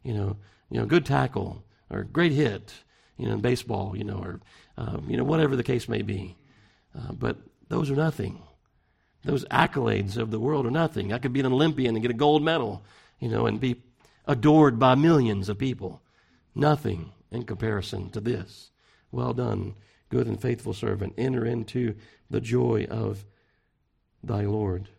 [0.04, 0.38] you know,
[0.70, 2.74] you know, good tackle or great hit,
[3.18, 4.40] you know, in baseball, you know, or,
[4.82, 6.36] um, you know, whatever the case may be.
[6.98, 7.38] Uh, but
[7.70, 8.42] those are nothing.
[9.24, 11.14] Those accolades of the world are nothing.
[11.14, 12.84] I could be an Olympian and get a gold medal,
[13.20, 13.84] you know, and be
[14.26, 16.02] adored by millions of people.
[16.56, 18.72] Nothing in comparison to this.
[19.12, 19.76] Well done,
[20.10, 21.14] good and faithful servant.
[21.18, 21.96] Enter into
[22.32, 23.24] the joy of
[24.24, 24.90] thy Lord.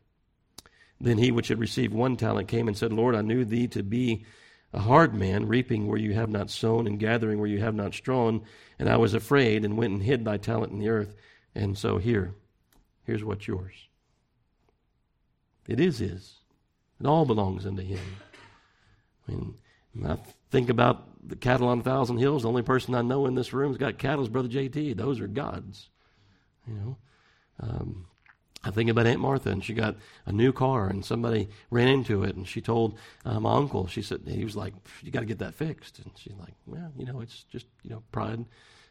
[1.01, 3.83] Then he which had received one talent came and said, Lord, I knew thee to
[3.83, 4.25] be
[4.73, 7.95] a hard man, reaping where you have not sown and gathering where you have not
[7.95, 8.43] strewn.
[8.79, 11.15] And I was afraid and went and hid thy talent in the earth.
[11.55, 12.35] And so here,
[13.05, 13.75] here's what's yours.
[15.69, 16.35] It is his.
[17.01, 18.01] It all belongs unto him.
[19.29, 19.55] I mean,
[20.05, 20.17] I
[20.51, 22.43] think about the cattle on a thousand hills.
[22.43, 24.97] The only person I know in this room has got cattle is Brother JT.
[24.97, 25.89] Those are God's.
[26.67, 26.97] You know,
[27.61, 28.07] um,
[28.65, 32.23] I think about Aunt Martha, and she got a new car, and somebody ran into
[32.23, 33.89] it, and she told uh, my uncle.
[33.89, 34.73] She said he was like,
[35.03, 37.91] "You got to get that fixed," and she's like, "Well, you know, it's just you
[37.91, 38.45] know pride.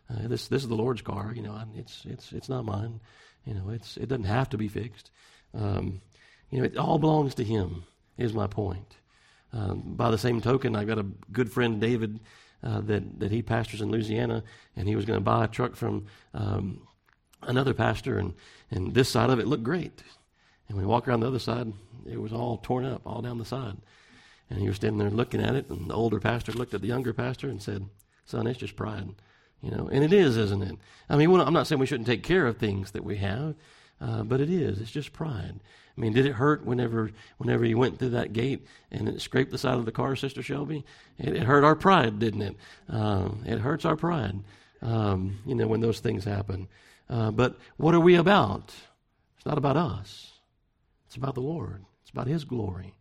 [0.09, 1.31] Uh, this this is the Lord's car.
[1.33, 2.99] You know, it's it's it's not mine.
[3.45, 5.09] You know, it's it doesn't have to be fixed.
[5.53, 6.01] Um,
[6.49, 7.83] you know, it all belongs to Him.
[8.17, 8.97] Is my point.
[9.53, 12.19] Um, by the same token, I've got a good friend, David,
[12.61, 14.43] uh, that that he pastors in Louisiana,
[14.75, 16.87] and he was going to buy a truck from um,
[17.43, 18.33] another pastor, and
[18.69, 20.03] and this side of it looked great.
[20.69, 21.73] And we walk around the other side,
[22.09, 23.75] it was all torn up, all down the side.
[24.49, 26.87] And he was standing there looking at it, and the older pastor looked at the
[26.87, 27.89] younger pastor and said,
[28.25, 29.09] Son, it's just pride.
[29.61, 30.77] You know, and it is, isn't it?
[31.09, 33.55] I mean, I'm not saying we shouldn't take care of things that we have,
[33.99, 34.79] uh, but it is.
[34.79, 35.59] It's just pride.
[35.95, 39.51] I mean, did it hurt whenever whenever you went through that gate and it scraped
[39.51, 40.85] the side of the car, Sister Shelby?
[41.19, 42.55] It, it hurt our pride, didn't it?
[42.89, 44.39] Um, it hurts our pride,
[44.81, 46.67] um, you know, when those things happen.
[47.11, 48.73] Uh, but what are we about?
[49.35, 50.31] It's not about us.
[51.07, 51.83] It's about the Lord.
[52.01, 52.95] It's about His glory.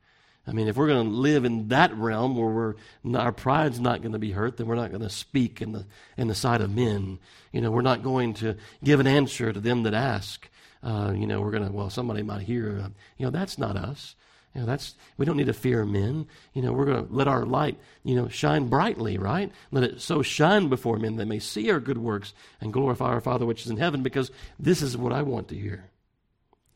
[0.47, 4.03] I mean, if we're going to live in that realm where we're, our pride's not
[4.03, 6.61] going to be hurt, then we're not going to speak in the, in the sight
[6.61, 7.21] of men.
[7.53, 10.49] You know, we're not going to give an answer to them that ask.
[10.83, 13.77] Uh, you know, we're going to, well, somebody might hear, uh, you know, that's not
[13.77, 14.17] us.
[14.55, 16.27] You know, that's we don't need to fear men.
[16.55, 19.53] You know, we're going to let our light, you know, shine brightly, right?
[19.71, 23.07] Let it so shine before men that they may see our good works and glorify
[23.07, 24.03] our Father which is in heaven.
[24.03, 25.85] Because this is what I want to hear.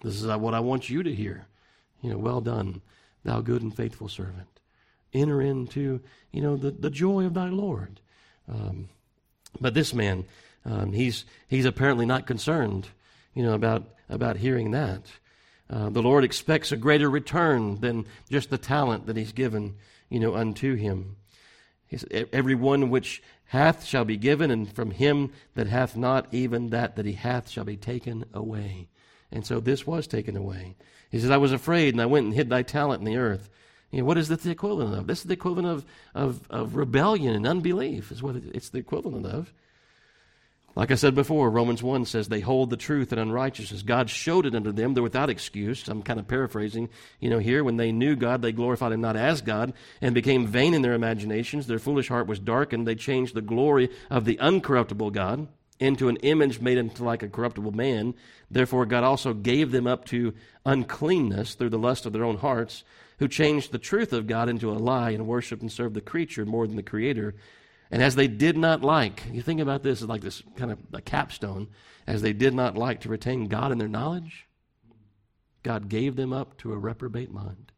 [0.02, 1.46] This is what I want you to hear.
[2.00, 2.82] You know, well done,
[3.24, 4.60] thou good and faithful servant.
[5.12, 8.00] Enter into, you know, the, the joy of thy Lord.
[8.48, 8.88] Um,
[9.60, 10.26] but this man,
[10.64, 12.88] um, he's he's apparently not concerned,
[13.34, 15.02] you know, about about hearing that.
[15.70, 19.77] Uh, the Lord expects a greater return than just the talent that He's given,
[20.09, 21.16] you know, unto him.
[22.33, 26.96] Every one which hath shall be given, and from him that hath not, even that
[26.96, 28.88] that he hath shall be taken away.
[29.31, 30.77] And so this was taken away.
[31.11, 33.48] He says, I was afraid, and I went and hid thy talent in the earth.
[33.90, 35.07] You know, what is this the equivalent of?
[35.07, 39.27] This is the equivalent of, of, of rebellion and unbelief, is what it's the equivalent
[39.27, 39.53] of.
[40.76, 43.82] Like I said before, Romans 1 says they hold the truth in unrighteousness.
[43.82, 44.94] God showed it unto them.
[44.94, 45.87] They're without excuse.
[45.87, 46.88] I'm kind of paraphrasing,
[47.20, 47.62] you know, here.
[47.62, 50.94] When they knew God, they glorified him not as God and became vain in their
[50.94, 51.68] imaginations.
[51.68, 52.88] Their foolish heart was darkened.
[52.88, 55.46] They changed the glory of the uncorruptible God
[55.78, 58.14] into an image made into like a corruptible man.
[58.50, 60.34] Therefore, God also gave them up to
[60.66, 62.82] uncleanness through the lust of their own hearts,
[63.18, 66.44] who changed the truth of God into a lie and worshiped and served the creature
[66.44, 67.37] more than the Creator
[67.90, 70.79] and as they did not like, you think about this as like this kind of
[70.92, 71.68] a capstone,
[72.07, 74.47] as they did not like to retain God in their knowledge,
[75.62, 77.73] God gave them up to a reprobate mind.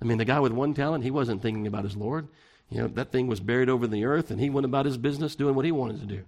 [0.00, 2.28] I mean, the guy with one talent, he wasn't thinking about his Lord.
[2.70, 5.36] You know, that thing was buried over the earth, and he went about his business
[5.36, 6.24] doing what he wanted to do.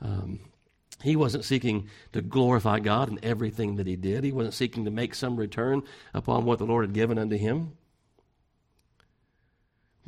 [0.00, 0.40] Um,
[1.02, 4.24] he wasn't seeking to glorify God in everything that he did.
[4.24, 5.82] He wasn't seeking to make some return
[6.12, 7.77] upon what the Lord had given unto him.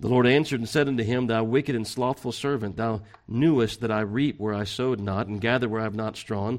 [0.00, 3.90] The Lord answered and said unto him, Thou wicked and slothful servant, thou knewest that
[3.90, 6.58] I reap where I sowed not, and gather where I have not strawn.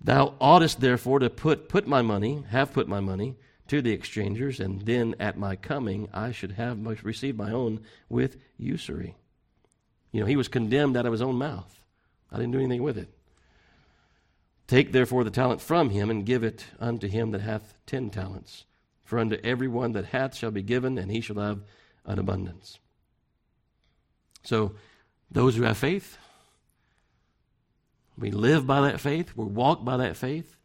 [0.00, 3.36] Thou oughtest therefore to put, put my money, have put my money,
[3.68, 8.38] to the exchangers, and then at my coming I should have received my own with
[8.56, 9.16] usury.
[10.10, 11.78] You know, he was condemned out of his own mouth.
[12.30, 13.08] I didn't do anything with it.
[14.66, 18.64] Take therefore the talent from him, and give it unto him that hath ten talents.
[19.04, 21.60] For unto every one that hath shall be given, and he shall have
[22.04, 22.78] an abundance.
[24.42, 24.74] So,
[25.30, 26.18] those who have faith,
[28.18, 30.56] we live by that faith, we walk by that faith.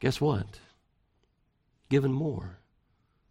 [0.00, 0.58] Guess what?
[1.88, 2.58] Given more.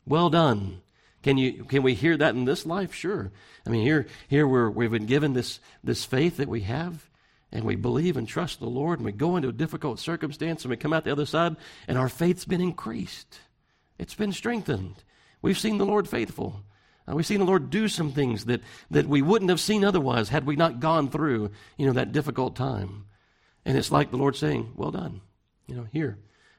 [0.05, 0.81] Well done.
[1.21, 2.93] Can you can we hear that in this life?
[2.93, 3.31] Sure.
[3.65, 7.09] I mean here here we're we've been given this this faith that we have
[7.51, 10.69] and we believe and trust the Lord and we go into a difficult circumstance and
[10.69, 11.55] we come out the other side
[11.87, 13.39] and our faith's been increased.
[13.97, 15.03] It's been strengthened.
[15.41, 16.63] We've seen the Lord faithful.
[17.07, 18.61] Uh, we've seen the Lord do some things that,
[18.91, 22.55] that we wouldn't have seen otherwise had we not gone through, you know, that difficult
[22.55, 23.05] time.
[23.65, 25.21] And it's like the Lord saying, Well done.
[25.67, 26.17] You know, here,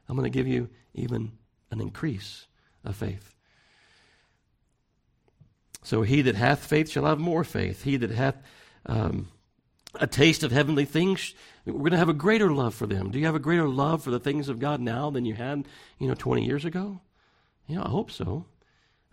[0.08, 1.32] I'm going to give you even
[1.70, 2.46] an increase
[2.84, 3.34] of faith.
[5.82, 7.82] So he that hath faith shall have more faith.
[7.82, 8.36] He that hath
[8.86, 9.28] um,
[10.00, 11.34] a taste of heavenly things,
[11.66, 13.10] we're going to have a greater love for them.
[13.10, 15.66] Do you have a greater love for the things of God now than you had,
[15.98, 17.00] you know, 20 years ago?
[17.66, 18.46] You know, I hope so.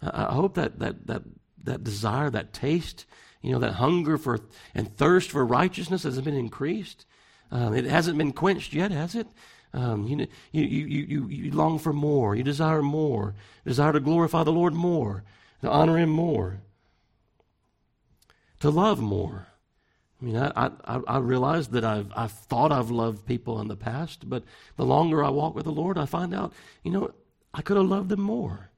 [0.01, 1.23] I hope that, that, that,
[1.63, 3.05] that desire, that taste,
[3.41, 4.39] you know, that hunger for
[4.73, 7.05] and thirst for righteousness has been increased.
[7.51, 9.27] Um, it hasn't been quenched yet, has it?
[9.73, 12.35] Um, you, you, you, you, you long for more.
[12.35, 13.35] You desire more.
[13.65, 15.23] Desire to glorify the Lord more,
[15.61, 16.61] to honor Him more,
[18.59, 19.47] to love more.
[20.21, 23.75] I mean, I, I, I realize that I've, I've thought I've loved people in the
[23.75, 24.43] past, but
[24.77, 27.11] the longer I walk with the Lord, I find out, you know,
[27.53, 28.70] I could have loved them more.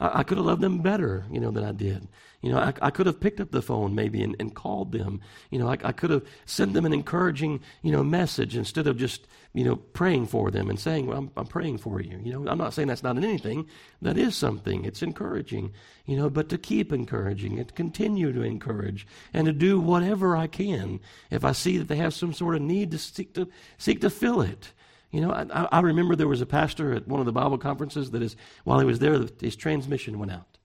[0.00, 2.08] I, I could have loved them better, you know, than I did.
[2.40, 5.20] You know, I, I could have picked up the phone maybe and, and called them.
[5.50, 8.96] You know, I, I could have sent them an encouraging, you know, message instead of
[8.96, 12.18] just, you know, praying for them and saying, well, I'm, I'm praying for you.
[12.22, 13.66] You know, I'm not saying that's not anything.
[14.00, 14.86] That is something.
[14.86, 15.72] It's encouraging,
[16.06, 20.46] you know, but to keep encouraging and continue to encourage and to do whatever I
[20.46, 24.00] can if I see that they have some sort of need to seek to, seek
[24.00, 24.72] to fill it.
[25.10, 28.12] You know, I, I remember there was a pastor at one of the Bible conferences
[28.12, 30.58] that is, while he was there, his transmission went out.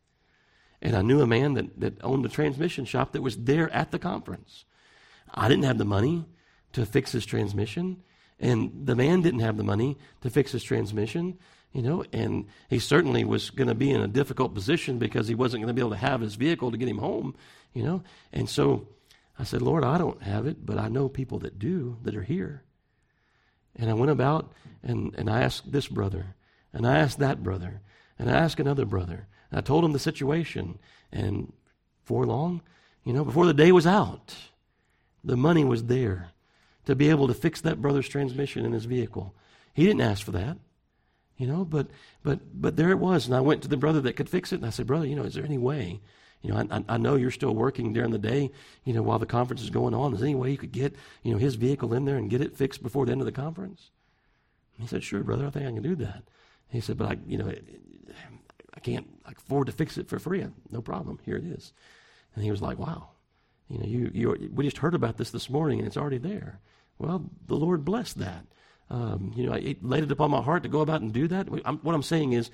[0.82, 3.92] And I knew a man that, that owned a transmission shop that was there at
[3.92, 4.66] the conference.
[5.34, 6.26] I didn't have the money
[6.74, 8.04] to fix his transmission,
[8.40, 11.40] and the man didn't have the money to fix his transmission,
[11.72, 15.36] you know, and he certainly was going to be in a difficult position because he
[15.36, 17.36] wasn't going to be able to have his vehicle to get him home,
[17.74, 18.04] you know.
[18.32, 18.88] And so
[19.40, 22.24] I said, Lord, I don't have it, but I know people that do that are
[22.24, 22.64] here.
[23.76, 24.52] And I went about
[24.84, 26.36] and, and I asked this brother,
[26.72, 27.82] and I asked that brother,
[28.20, 29.28] and I asked another brother.
[29.52, 30.80] I told him the situation.
[31.12, 31.54] And
[32.04, 32.62] for long,
[33.04, 34.36] you know, before the day was out,
[35.24, 36.30] the money was there
[36.86, 39.34] to be able to fix that brother's transmission in his vehicle.
[39.74, 40.58] He didn't ask for that,
[41.38, 41.88] you know, but
[42.24, 43.26] but but there it was.
[43.26, 45.16] And I went to the brother that could fix it, and I said, brother, you
[45.16, 46.00] know, is there any way?
[46.46, 48.52] You know, I, I know you're still working during the day,
[48.84, 50.14] you know, while the conference is going on.
[50.14, 52.42] Is there any way you could get, you know, his vehicle in there and get
[52.42, 53.90] it fixed before the end of the conference?
[54.76, 56.22] And he said, sure, brother, I think I can do that.
[56.70, 57.52] He said, but I, you know,
[58.76, 60.46] I can't afford to fix it for free.
[60.70, 61.20] No problem.
[61.26, 61.74] Here it is.
[62.36, 63.10] And he was like, wow.
[63.68, 66.60] You know, you, you, we just heard about this this morning and it's already there.
[67.00, 68.46] Well, the Lord blessed that.
[68.92, 71.48] Um, you know, it laid it upon my heart to go about and do that.
[71.66, 72.52] I'm, what I'm saying is,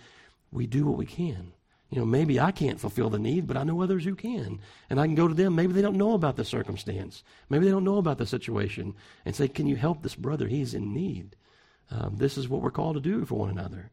[0.49, 1.51] we do what we can.
[1.91, 4.59] You know, maybe I can't fulfill the need, but I know others who can.
[4.89, 5.55] And I can go to them.
[5.55, 7.21] Maybe they don't know about the circumstance.
[7.49, 10.47] Maybe they don't know about the situation and say, Can you help this brother?
[10.47, 11.35] He's in need.
[11.91, 13.91] Um, this is what we're called to do for one another.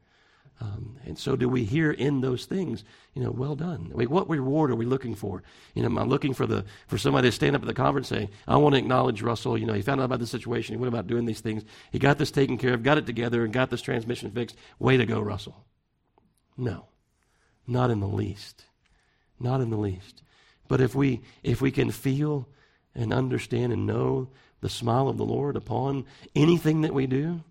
[0.60, 2.82] Um, and so, do we hear in those things,
[3.14, 3.92] you know, well done?
[3.94, 5.42] Mean, what reward are we looking for?
[5.74, 8.10] You know, am I looking for the for somebody to stand up at the conference
[8.10, 9.56] and say, "I want to acknowledge Russell.
[9.56, 10.74] You know, he found out about the situation.
[10.74, 11.64] He went about doing these things.
[11.92, 14.56] He got this taken care of, got it together, and got this transmission fixed.
[14.80, 15.64] Way to go, Russell."
[16.56, 16.86] No,
[17.68, 18.64] not in the least,
[19.38, 20.22] not in the least.
[20.66, 22.48] But if we if we can feel
[22.94, 24.28] and understand and know
[24.60, 26.04] the smile of the Lord upon
[26.34, 27.44] anything that we do,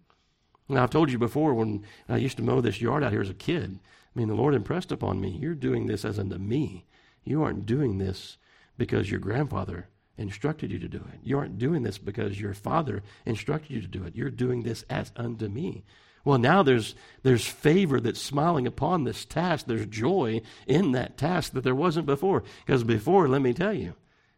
[0.69, 3.30] now, I've told you before when I used to mow this yard out here as
[3.30, 3.80] a kid,
[4.15, 6.86] I mean, the Lord impressed upon me, you're doing this as unto me.
[7.23, 8.38] You aren't doing this
[8.77, 11.19] because your grandfather instructed you to do it.
[11.23, 14.15] You aren't doing this because your father instructed you to do it.
[14.15, 15.84] You're doing this as unto me.
[16.28, 19.66] Well, now there's, there's favor that's smiling upon this task.
[19.66, 22.44] There's joy in that task that there wasn't before.
[22.66, 23.94] Because before, let me tell you,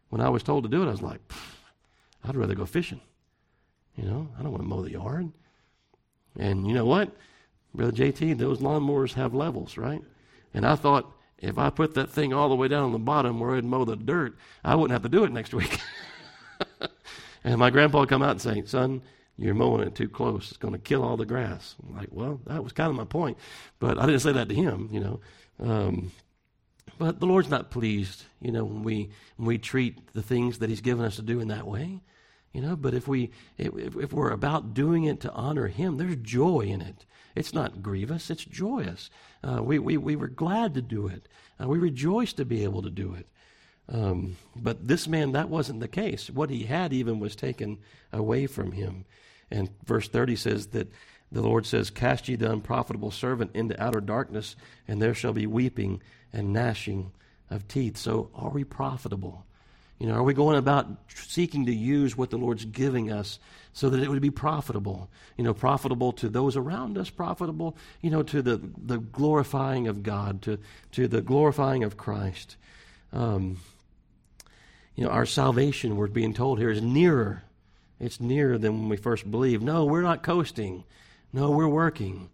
[0.08, 1.18] when I was told to do it, I was like,
[2.22, 3.00] I'd rather go fishing.
[3.96, 5.32] You know, I don't want to mow the yard.
[6.38, 7.10] And you know what?
[7.74, 10.04] Brother JT, those lawnmowers have levels, right?
[10.54, 13.40] And I thought if I put that thing all the way down on the bottom
[13.40, 15.80] where I'd mow the dirt, I wouldn't have to do it next week.
[17.42, 19.02] and my grandpa would come out and say, Son,
[19.40, 20.50] you're mowing it too close.
[20.50, 21.74] It's going to kill all the grass.
[21.82, 23.38] I'm like, well, that was kind of my point.
[23.78, 25.20] But I didn't say that to him, you know.
[25.58, 26.12] Um,
[26.98, 30.68] but the Lord's not pleased, you know, when we when we treat the things that
[30.68, 32.02] He's given us to do in that way.
[32.52, 36.16] You know, but if we if, if we're about doing it to honor Him, there's
[36.16, 37.06] joy in it.
[37.34, 39.08] It's not grievous; it's joyous.
[39.42, 41.26] Uh, we we we were glad to do it.
[41.58, 43.26] Uh, we rejoiced to be able to do it.
[43.88, 46.28] Um, but this man, that wasn't the case.
[46.28, 47.78] What he had even was taken
[48.12, 49.04] away from him.
[49.50, 50.88] And verse 30 says that
[51.32, 54.56] the Lord says, Cast ye the unprofitable servant into outer darkness,
[54.88, 57.12] and there shall be weeping and gnashing
[57.50, 57.96] of teeth.
[57.96, 59.44] So, are we profitable?
[60.00, 63.38] You know, are we going about seeking to use what the Lord's giving us
[63.74, 65.10] so that it would be profitable?
[65.36, 70.02] You know, profitable to those around us, profitable, you know, to the, the glorifying of
[70.02, 70.58] God, to,
[70.92, 72.56] to the glorifying of Christ.
[73.12, 73.58] Um,
[74.96, 77.42] you know, our salvation, we're being told here, is nearer.
[78.00, 79.62] It's nearer than when we first believed.
[79.62, 80.84] No, we're not coasting.
[81.32, 82.30] No, we're working.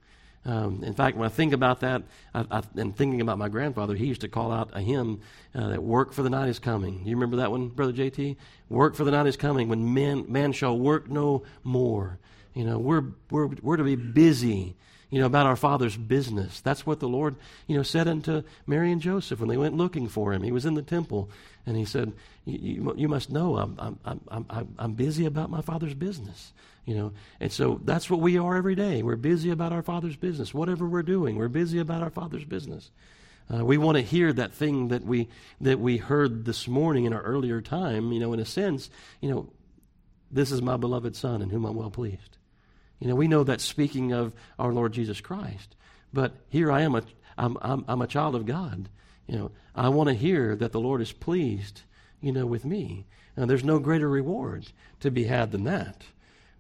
[0.46, 3.96] Um, in fact, when I think about that, I, I, and thinking about my grandfather,
[3.96, 5.20] he used to call out a hymn
[5.56, 8.36] uh, that "Work for the night is coming." You remember that one, brother JT?
[8.68, 12.18] Work for the night is coming when man man shall work no more.
[12.54, 14.76] You know, we're we're we're to be busy.
[15.10, 16.60] You know about our Father's business.
[16.60, 17.36] That's what the Lord,
[17.68, 20.42] you know, said unto Mary and Joseph when they went looking for him.
[20.42, 21.30] He was in the temple,
[21.64, 22.12] and he said,
[22.44, 26.52] "You, you must know I'm I'm I'm I'm busy about my Father's business."
[26.86, 29.02] You know, and so that's what we are every day.
[29.02, 30.52] We're busy about our Father's business.
[30.52, 32.90] Whatever we're doing, we're busy about our Father's business.
[33.52, 35.28] Uh, we want to hear that thing that we
[35.60, 38.10] that we heard this morning in our earlier time.
[38.10, 38.90] You know, in a sense,
[39.20, 39.48] you know,
[40.32, 42.38] this is my beloved Son in whom I'm well pleased.
[42.98, 45.76] You know, we know that speaking of our Lord Jesus Christ,
[46.12, 47.02] but here I am, a,
[47.36, 48.88] I'm, I'm, I'm a child of God.
[49.26, 51.82] You know, I want to hear that the Lord is pleased,
[52.20, 53.06] you know, with me.
[53.36, 54.66] And there's no greater reward
[55.00, 56.02] to be had than that.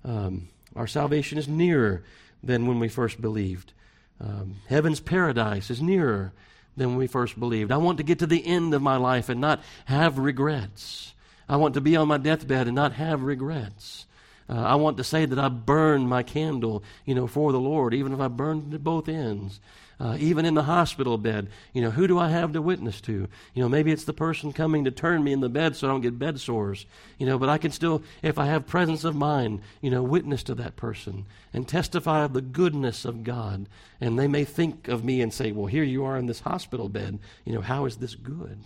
[0.04, 2.04] Um, our salvation is nearer
[2.42, 3.72] than when we first believed.
[4.20, 6.32] Um, heaven's paradise is nearer
[6.76, 7.72] than when we first believed.
[7.72, 11.14] I want to get to the end of my life and not have regrets.
[11.48, 14.06] I want to be on my deathbed and not have regrets.
[14.48, 17.94] Uh, I want to say that I burned my candle, you know, for the Lord,
[17.94, 19.60] even if I burned at both ends.
[19.98, 23.12] Uh, even in the hospital bed, you know, who do I have to witness to?
[23.54, 25.90] You know, maybe it's the person coming to turn me in the bed so I
[25.90, 26.84] don't get bed sores.
[27.16, 30.42] You know, but I can still, if I have presence of mind, you know, witness
[30.44, 31.24] to that person
[31.54, 33.70] and testify of the goodness of God.
[33.98, 36.90] And they may think of me and say, well, here you are in this hospital
[36.90, 37.18] bed.
[37.46, 38.64] You know, how is this good?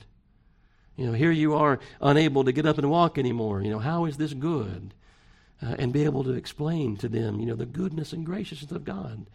[0.97, 3.63] You know, here you are unable to get up and walk anymore.
[3.63, 4.95] You know, how is this good?
[5.63, 8.85] Uh, and be able to explain to them, you know, the goodness and graciousness of
[8.85, 9.27] God.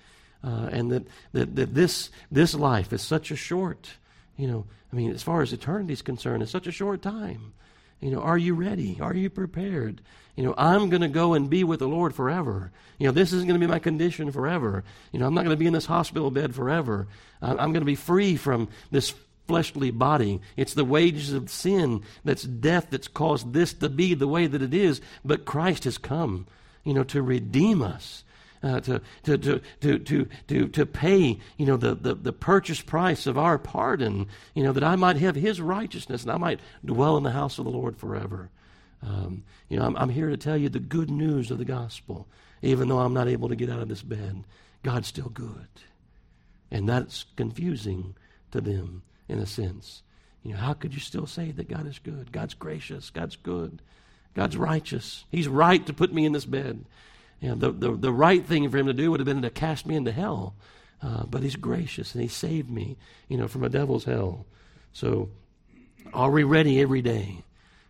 [0.43, 3.91] Uh, and that, that, that this, this life is such a short,
[4.35, 7.53] you know, I mean, as far as eternity is concerned, it's such a short time.
[8.01, 8.97] You know, are you ready?
[9.01, 10.01] Are you prepared?
[10.35, 12.71] You know, I'm going to go and be with the Lord forever.
[12.97, 14.83] You know, this isn't going to be my condition forever.
[15.11, 17.07] You know, I'm not going to be in this hospital bed forever.
[17.41, 19.13] I'm going to be free from this
[19.47, 20.41] fleshly body.
[20.57, 24.61] It's the wages of sin that's death that's caused this to be the way that
[24.61, 25.01] it is.
[25.23, 26.47] But Christ has come,
[26.83, 28.23] you know, to redeem us.
[28.63, 32.81] Uh, to, to, to, to, to, to, to pay, you know, the, the, the purchase
[32.81, 34.25] price of our pardon,
[34.55, 37.59] you know, that I might have his righteousness and I might dwell in the house
[37.59, 38.49] of the Lord forever.
[39.03, 42.27] Um, you know, I'm, I'm here to tell you the good news of the gospel.
[42.63, 44.43] Even though I'm not able to get out of this bed,
[44.81, 45.67] God's still good.
[46.71, 48.15] And that's confusing
[48.51, 50.01] to them in a sense.
[50.43, 52.31] You know, how could you still say that God is good?
[52.31, 53.09] God's gracious.
[53.09, 53.81] God's good.
[54.35, 55.25] God's righteous.
[55.31, 56.85] He's right to put me in this bed.
[57.41, 59.49] You know, the, the, the right thing for him to do would have been to
[59.49, 60.53] cast me into hell.
[61.01, 62.97] Uh, but he's gracious and he saved me,
[63.27, 64.45] you know, from a devil's hell.
[64.93, 65.29] So
[66.13, 67.43] are we ready every day?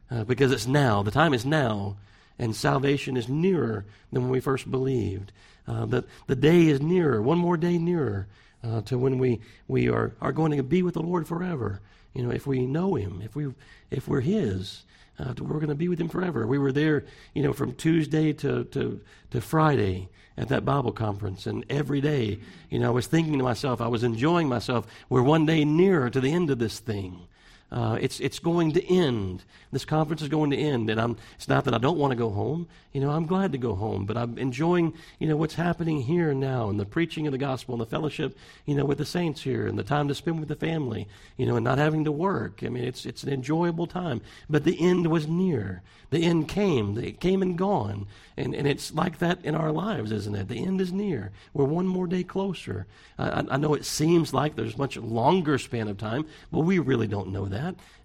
[0.10, 1.04] Uh, because it's now.
[1.04, 1.98] The time is now,
[2.38, 5.32] and salvation is nearer than when we first believed.
[5.68, 8.28] Uh, the, the day is nearer, one more day nearer
[8.66, 11.82] uh, to when we, we are, are going to be with the Lord forever.
[12.14, 13.54] You know, if we know Him, if, we,
[13.92, 14.84] if we're His,
[15.20, 16.48] uh, we're going to be with Him forever.
[16.48, 19.02] We were there, you know, from Tuesday to, to,
[19.32, 21.46] to Friday at that Bible conference.
[21.46, 22.40] And every day,
[22.70, 24.88] you know, I was thinking to myself, I was enjoying myself.
[25.10, 27.28] We're one day nearer to the end of this thing.
[27.72, 29.44] Uh, it's, it's going to end.
[29.72, 30.90] This conference is going to end.
[30.90, 32.68] And I'm, it's not that I don't want to go home.
[32.94, 36.30] You know, I'm glad to go home, but I'm enjoying, you know, what's happening here
[36.30, 39.06] and now and the preaching of the gospel and the fellowship, you know, with the
[39.06, 41.08] saints here and the time to spend with the family,
[41.38, 42.64] you know, and not having to work.
[42.64, 44.22] I mean, it's, it's an enjoyable time.
[44.50, 45.82] But the end was near.
[46.12, 46.98] The end came.
[46.98, 48.08] It came and gone.
[48.38, 50.48] And, and it's like that in our lives, isn't it?
[50.48, 51.32] The end is near.
[51.54, 52.86] We're one more day closer.
[53.18, 57.08] I, I know it seems like there's much longer span of time, but we really
[57.08, 57.55] don't know that.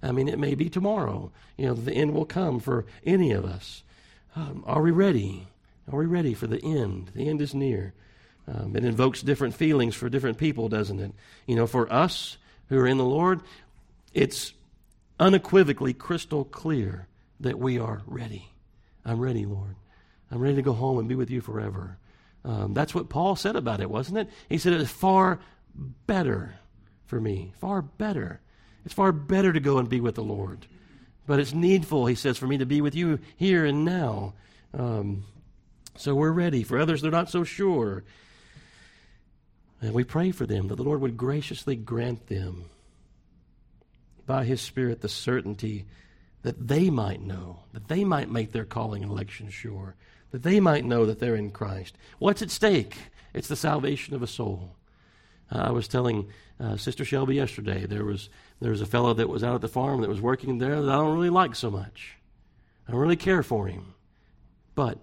[0.03, 1.31] I mean, it may be tomorrow.
[1.57, 3.83] You know, the end will come for any of us.
[4.37, 5.49] Um, are we ready?
[5.91, 7.11] Are we ready for the end?
[7.15, 7.93] The end is near.
[8.47, 11.13] Um, it invokes different feelings for different people, doesn't it?
[11.47, 12.37] You know, for us
[12.69, 13.41] who are in the Lord,
[14.13, 14.53] it's
[15.19, 17.07] unequivocally crystal clear
[17.41, 18.49] that we are ready.
[19.05, 19.77] I'm ready, Lord.
[20.31, 21.99] I'm ready to go home and be with you forever.
[22.45, 24.31] Um, that's what Paul said about it, wasn't it?
[24.49, 25.41] He said it is far
[26.07, 26.55] better
[27.07, 28.41] for me, far better.
[28.85, 30.67] It's far better to go and be with the Lord.
[31.27, 34.35] But it's needful, he says, for me to be with you here and now.
[34.73, 35.25] Um,
[35.97, 36.63] so we're ready.
[36.63, 38.05] For others, they're not so sure.
[39.83, 42.65] And we pray for them that the Lord would graciously grant them
[44.27, 45.87] by His Spirit the certainty
[46.43, 49.97] that they might know, that they might make their calling and election sure,
[50.31, 51.97] that they might know that they're in Christ.
[52.19, 52.97] What's at stake?
[53.35, 54.77] It's the salvation of a soul.
[55.53, 56.29] Uh, I was telling
[56.59, 58.29] uh, Sister Shelby yesterday there was
[58.61, 60.91] there was a fellow that was out at the farm that was working there that
[60.91, 62.17] I don't really like so much.
[62.87, 63.95] I don't really care for him,
[64.75, 64.99] but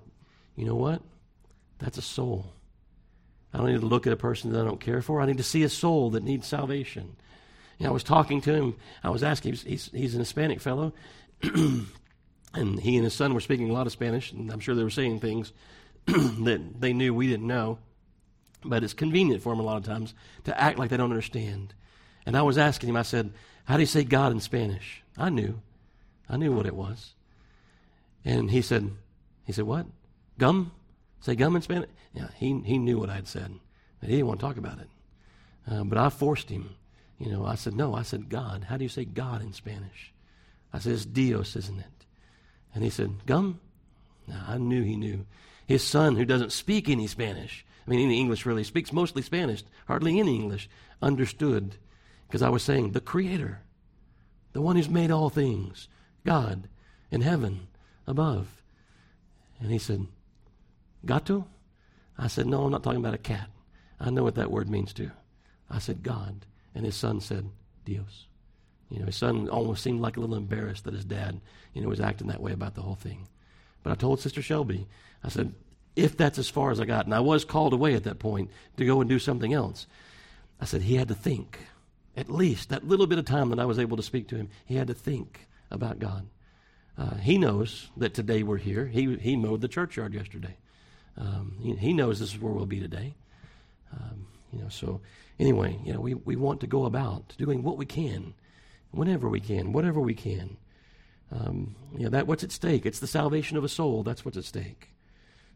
[0.55, 1.01] you know what?
[1.79, 2.53] That's a soul.
[3.53, 5.21] I don't need to look at a person that I don't care for.
[5.21, 7.15] I need to see a soul that needs salvation.
[7.77, 8.75] You know, I was talking to him.
[9.03, 9.53] I was asking.
[9.53, 10.93] He's, he's, he's an Hispanic fellow,
[11.43, 14.83] and he and his son were speaking a lot of Spanish, and I'm sure they
[14.83, 15.53] were saying things
[16.05, 17.79] that they knew we didn't know.
[18.63, 21.73] But it's convenient for them a lot of times to act like they don't understand.
[22.27, 23.31] And I was asking him, I said,
[23.63, 25.01] How do you say God in Spanish?
[25.17, 25.61] I knew.
[26.29, 27.13] I knew what it was.
[28.25, 28.91] And he said,
[29.45, 29.85] he said, What?
[30.37, 30.73] Gum?
[31.21, 31.89] Say gum in Spanish?
[32.13, 33.53] Yeah, he, he knew what I'd said.
[34.01, 34.89] But he didn't want to talk about it.
[35.71, 36.75] Uh, but I forced him.
[37.17, 37.95] You know, I said, No.
[37.95, 38.65] I said, God.
[38.65, 40.11] How do you say God in Spanish?
[40.73, 42.05] I said, It's Dios, isn't it?
[42.75, 43.61] And he said, Gum?
[44.27, 45.25] No, I knew he knew.
[45.65, 49.63] His son, who doesn't speak any Spanish, I mean, any English really, speaks mostly Spanish,
[49.87, 50.69] hardly any English,
[51.01, 51.77] understood
[52.27, 53.61] because I was saying, the Creator,
[54.53, 55.87] the one who's made all things,
[56.25, 56.67] God
[57.11, 57.67] in heaven
[58.05, 58.61] above.
[59.59, 60.07] And he said,
[61.05, 61.47] Gato?
[62.17, 63.49] I said, No, I'm not talking about a cat.
[63.99, 65.11] I know what that word means too.
[65.69, 66.45] I said, God.
[66.75, 67.49] And his son said,
[67.85, 68.27] Dios.
[68.89, 71.41] You know, his son almost seemed like a little embarrassed that his dad,
[71.73, 73.27] you know, was acting that way about the whole thing.
[73.83, 74.87] But I told Sister Shelby,
[75.23, 75.53] I said,
[75.95, 78.51] if that's as far as I got, and I was called away at that point
[78.77, 79.87] to go and do something else,
[80.61, 81.59] I said, he had to think.
[82.17, 84.49] At least that little bit of time that I was able to speak to him,
[84.65, 86.27] he had to think about God.
[86.97, 88.87] Uh, he knows that today we're here.
[88.87, 90.57] He, he mowed the churchyard yesterday.
[91.15, 93.13] Um, he, he, knows this is where we'll be today.
[93.93, 94.99] Um, you know, so
[95.39, 98.33] anyway, you know, we, we want to go about doing what we can,
[98.89, 100.57] whenever we can, whatever we can.
[101.31, 102.87] Um, you know, that what's at stake.
[102.87, 104.01] It's the salvation of a soul.
[104.01, 104.89] That's what's at stake.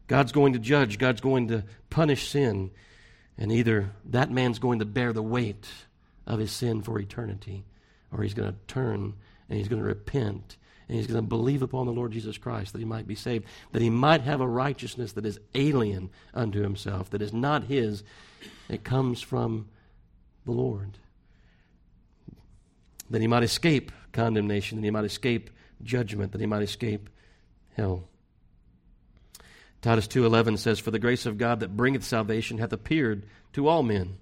[0.06, 0.98] God's going to judge.
[0.98, 2.70] God's going to punish sin,
[3.36, 5.66] and either that man's going to bear the weight
[6.26, 7.64] of his sin for eternity,
[8.10, 9.14] or he's going to turn
[9.48, 10.56] and he's going to repent
[10.88, 13.46] and he's going to believe upon the Lord Jesus Christ that he might be saved,
[13.72, 18.02] that he might have a righteousness that is alien unto himself, that is not his.
[18.68, 19.68] It comes from
[20.44, 20.98] the Lord.
[23.10, 25.50] That he might escape condemnation, that he might escape
[25.82, 27.08] judgment, that he might escape
[27.74, 28.08] hell.
[29.80, 33.82] Titus 2:11 says for the grace of God that bringeth salvation hath appeared to all
[33.82, 34.18] men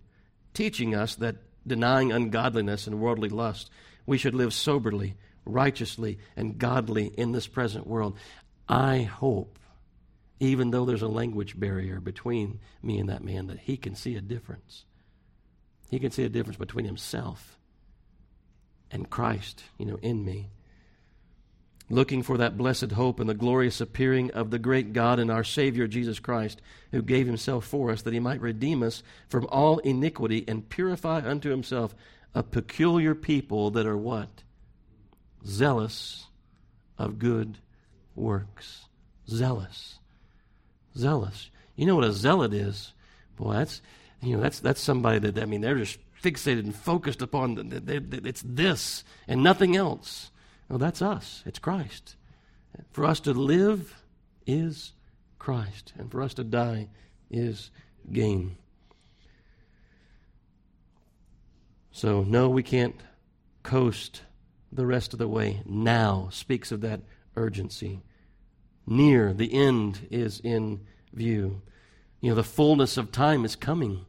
[0.54, 1.36] teaching us that
[1.66, 3.70] denying ungodliness and worldly lust
[4.06, 8.16] we should live soberly righteously and godly in this present world.
[8.68, 9.58] I hope,
[10.38, 14.16] even though there's a language barrier between me and that man, that he can see
[14.16, 14.84] a difference.
[15.90, 17.56] He can see a difference between himself
[18.90, 20.50] and Christ, you know, in me.
[21.90, 25.44] Looking for that blessed hope and the glorious appearing of the great God and our
[25.44, 26.62] Savior Jesus Christ,
[26.92, 31.20] who gave himself for us that he might redeem us from all iniquity and purify
[31.28, 31.94] unto himself
[32.32, 34.44] a peculiar people that are what?
[35.46, 36.26] zealous
[36.98, 37.58] of good
[38.14, 38.86] works.
[39.28, 39.98] Zealous.
[40.96, 41.50] Zealous.
[41.76, 42.92] You know what a zealot is?
[43.36, 43.80] Boy, that's
[44.22, 47.80] you know that's that's somebody that I mean they're just fixated and focused upon the,
[47.80, 50.29] they, they, it's this and nothing else.
[50.70, 51.42] Well, that's us.
[51.44, 52.14] It's Christ.
[52.92, 53.92] For us to live
[54.46, 54.92] is
[55.40, 56.88] Christ, and for us to die
[57.28, 57.72] is
[58.10, 58.56] gain.
[61.90, 62.94] So no, we can't
[63.64, 64.22] coast
[64.70, 65.60] the rest of the way.
[65.66, 67.00] Now speaks of that
[67.34, 68.02] urgency.
[68.86, 71.62] Near, the end is in view.
[72.20, 74.04] You know, the fullness of time is coming.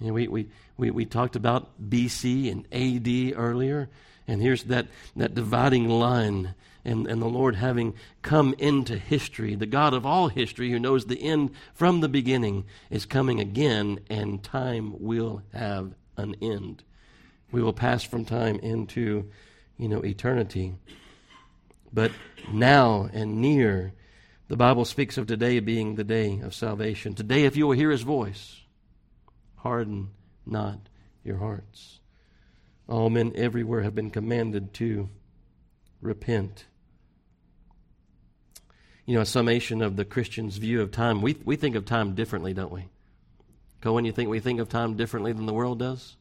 [0.00, 3.90] You know, we, we, we, we talked about BC and AD earlier,
[4.26, 6.54] and here's that, that dividing line,
[6.84, 9.54] and, and the Lord having come into history.
[9.54, 14.00] The God of all history, who knows the end from the beginning, is coming again,
[14.08, 16.82] and time will have an end.
[17.52, 19.30] We will pass from time into
[19.76, 20.74] you know, eternity.
[21.92, 22.12] But
[22.52, 23.92] now and near,
[24.48, 27.14] the Bible speaks of today being the day of salvation.
[27.14, 28.60] Today, if you will hear his voice,
[29.56, 30.10] harden
[30.46, 30.78] not
[31.24, 32.00] your hearts.
[32.88, 35.08] All men everywhere have been commanded to
[36.00, 36.66] repent.
[39.06, 41.22] You know, a summation of the Christian's view of time.
[41.22, 42.88] We, we think of time differently, don't we?
[43.80, 46.16] Cohen, you think we think of time differently than the world does?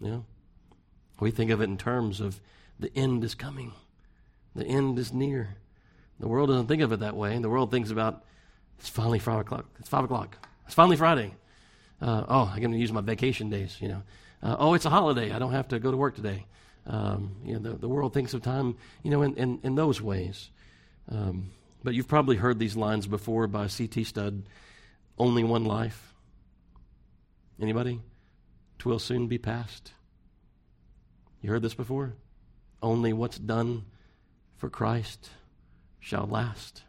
[0.00, 0.20] Yeah.
[1.18, 2.40] We think of it in terms of
[2.78, 3.72] the end is coming,
[4.54, 5.56] the end is near.
[6.18, 7.38] The world doesn't think of it that way.
[7.38, 8.24] The world thinks about
[8.78, 9.66] it's finally five o'clock.
[9.78, 10.36] It's five o'clock.
[10.66, 11.34] It's finally Friday.
[12.00, 13.76] Uh, oh, I'm going to use my vacation days.
[13.80, 14.02] You know.
[14.42, 15.32] Uh, oh, it's a holiday.
[15.32, 16.46] I don't have to go to work today.
[16.86, 20.00] Um, you know, the, the world thinks of time, you know, in, in, in those
[20.00, 20.50] ways.
[21.10, 21.50] Um,
[21.84, 24.04] but you've probably heard these lines before by C.T.
[24.04, 24.42] Studd.
[25.18, 26.14] Only one life.
[27.60, 28.00] Anybody?
[28.78, 29.92] Twill soon be past.
[31.42, 32.14] You heard this before?
[32.82, 33.84] Only what's done
[34.56, 35.30] for Christ
[35.98, 36.82] shall last.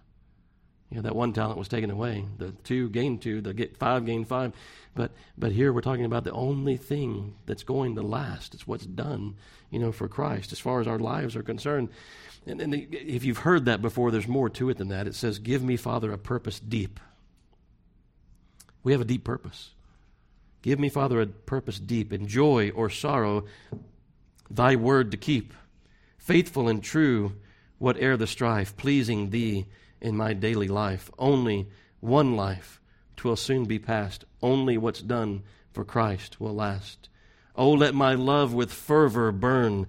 [0.92, 2.26] You know, that one talent was taken away.
[2.38, 4.52] The two gained two, the get five gained five.
[4.94, 8.54] But but here we're talking about the only thing that's going to last.
[8.54, 9.36] It's what's done,
[9.70, 11.90] you know, for Christ as far as our lives are concerned.
[12.46, 15.08] And, and the, if you've heard that before, there's more to it than that.
[15.08, 17.00] It says, "Give me, Father, a purpose deep."
[18.84, 19.70] We have a deep purpose.
[20.62, 23.46] Give me, Father, a purpose deep in joy or sorrow
[24.50, 25.54] thy word to keep,
[26.18, 27.34] faithful and true,
[27.80, 29.66] whate'er the strife, pleasing thee
[30.02, 31.10] in my daily life.
[31.18, 32.82] Only one life,
[33.16, 34.26] twill soon be past.
[34.42, 37.10] Only what's done for Christ will last.
[37.56, 39.88] Oh, let my love with fervor burn,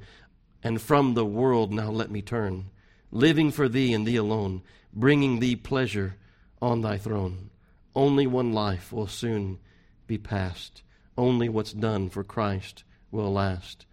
[0.62, 2.70] and from the world now let me turn,
[3.10, 6.16] living for thee and thee alone, bringing thee pleasure
[6.60, 7.50] on thy throne.
[7.94, 9.58] Only one life will soon
[10.06, 10.82] be past.
[11.16, 13.86] Only what's done for Christ will last.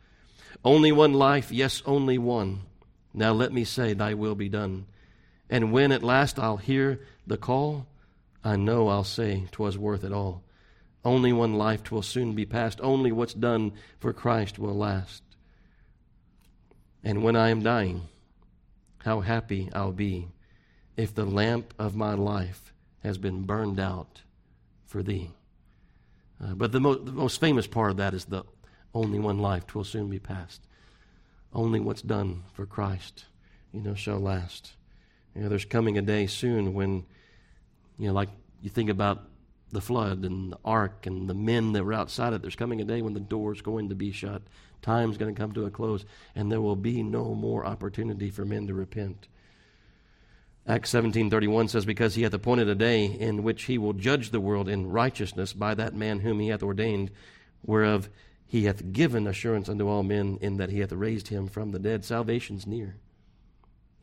[0.63, 2.61] Only one life, yes, only one.
[3.13, 4.85] Now let me say, Thy will be done.
[5.49, 7.87] And when at last I'll hear the call,
[8.43, 10.43] I know I'll say 'twas worth it all.
[11.03, 12.79] Only one life 'twill soon be past.
[12.81, 15.23] Only what's done for Christ will last.
[17.03, 18.07] And when I am dying,
[18.99, 20.27] how happy I'll be
[20.97, 22.73] if the lamp of my life
[23.03, 24.21] has been burned out
[24.85, 25.31] for thee.
[26.41, 28.43] Uh, but the, mo- the most famous part of that is the
[28.93, 30.61] only one life 'twill soon be past.
[31.53, 33.25] Only what's done for Christ,
[33.71, 34.73] you know, shall last.
[35.35, 37.05] You know, there's coming a day soon when,
[37.97, 38.29] you know, like
[38.61, 39.23] you think about
[39.71, 42.41] the flood and the ark and the men that were outside it.
[42.41, 44.41] There's coming a day when the door's going to be shut.
[44.81, 46.05] Time's going to come to a close,
[46.35, 49.27] and there will be no more opportunity for men to repent.
[50.67, 54.39] Acts 17:31 says because he hath appointed a day in which he will judge the
[54.39, 57.09] world in righteousness by that man whom he hath ordained
[57.65, 58.07] whereof
[58.45, 61.79] he hath given assurance unto all men in that he hath raised him from the
[61.79, 62.97] dead salvation's near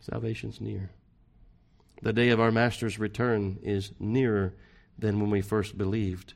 [0.01, 0.91] salvation's near
[2.03, 4.55] the day of our master's return is nearer
[4.99, 6.35] than when we first believed.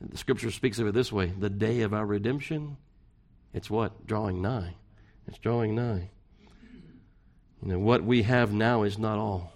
[0.00, 2.76] The scripture speaks of it this way the day of our redemption,
[3.52, 4.06] it's what?
[4.06, 4.74] Drawing nigh.
[5.26, 6.10] It's drawing nigh.
[7.62, 9.52] You know, what we have now is not all.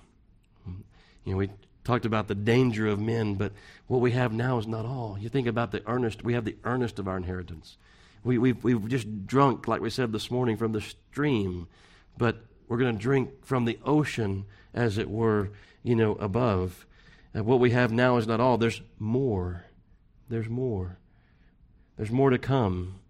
[1.24, 1.51] You know, we
[1.85, 3.53] talked about the danger of men, but
[3.87, 5.18] what we have now is not all.
[5.20, 7.76] You think about the earnest, we have the earnest of our inheritance.
[8.24, 11.68] We, we've, we've just drunk, like we said this morning, from the stream,
[12.16, 14.45] but we're going to drink from the ocean,
[14.75, 15.51] as it were,
[15.83, 16.87] you know, above.
[17.35, 18.59] And what we have now is not all.
[18.59, 19.64] There's more.
[20.29, 20.99] There's more.
[21.97, 23.01] There's more to come.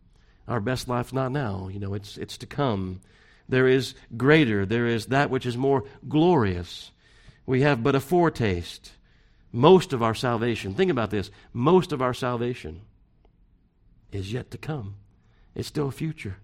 [0.46, 1.68] Our best life's not now.
[1.68, 3.00] You know, it's, it's to come.
[3.48, 4.64] There is greater.
[4.64, 6.90] There is that which is more glorious.
[7.46, 8.92] We have but a foretaste.
[9.52, 12.82] Most of our salvation, think about this, most of our salvation
[14.12, 14.96] is yet to come.
[15.54, 16.36] It's still future.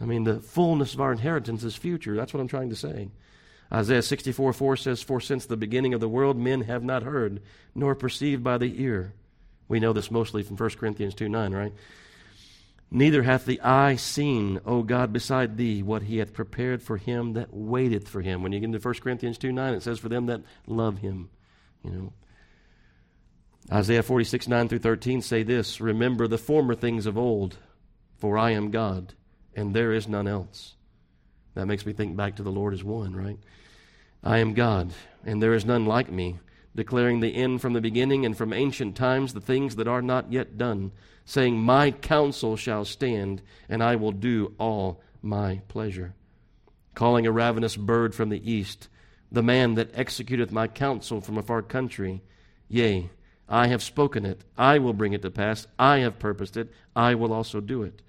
[0.00, 2.16] I mean, the fullness of our inheritance is future.
[2.16, 3.10] That's what I'm trying to say.
[3.72, 7.40] Isaiah 64 4 says, For since the beginning of the world, men have not heard,
[7.74, 9.14] nor perceived by the ear.
[9.68, 11.72] We know this mostly from 1 Corinthians 2 9, right?
[12.90, 17.34] Neither hath the eye seen, O God, beside thee, what he hath prepared for him
[17.34, 18.42] that waiteth for him.
[18.42, 21.30] When you get into 1 Corinthians 2 9, it says, For them that love him.
[21.84, 22.12] You know.
[23.70, 27.58] Isaiah 46 9 through 13 say this Remember the former things of old,
[28.18, 29.14] for I am God,
[29.54, 30.74] and there is none else.
[31.54, 33.38] That makes me think back to the Lord as one, right?
[34.22, 34.92] I am God,
[35.24, 36.38] and there is none like me,
[36.74, 40.32] declaring the end from the beginning and from ancient times the things that are not
[40.32, 40.92] yet done,
[41.24, 46.14] saying, My counsel shall stand, and I will do all my pleasure.
[46.94, 48.88] Calling a ravenous bird from the east,
[49.32, 52.22] the man that executeth my counsel from a far country.
[52.68, 53.10] Yea,
[53.48, 57.14] I have spoken it, I will bring it to pass, I have purposed it, I
[57.14, 58.02] will also do it.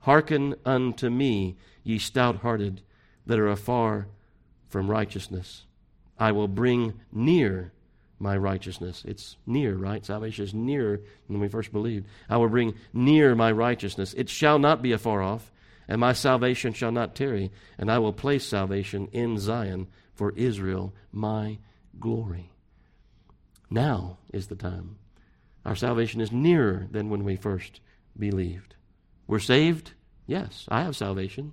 [0.00, 2.82] Hearken unto me, ye stout hearted,
[3.26, 4.08] that are afar
[4.68, 5.64] from righteousness.
[6.18, 7.72] I will bring near
[8.18, 9.02] my righteousness.
[9.06, 10.04] It's near, right?
[10.04, 12.06] Salvation is nearer than we first believed.
[12.28, 14.14] I will bring near my righteousness.
[14.14, 15.50] It shall not be afar off,
[15.88, 20.94] and my salvation shall not tarry, and I will place salvation in Zion for Israel,
[21.10, 21.58] my
[21.98, 22.50] glory.
[23.70, 24.96] Now is the time.
[25.64, 27.80] Our salvation is nearer than when we first
[28.18, 28.74] believed.
[29.30, 29.92] We're saved?
[30.26, 31.52] Yes, I have salvation,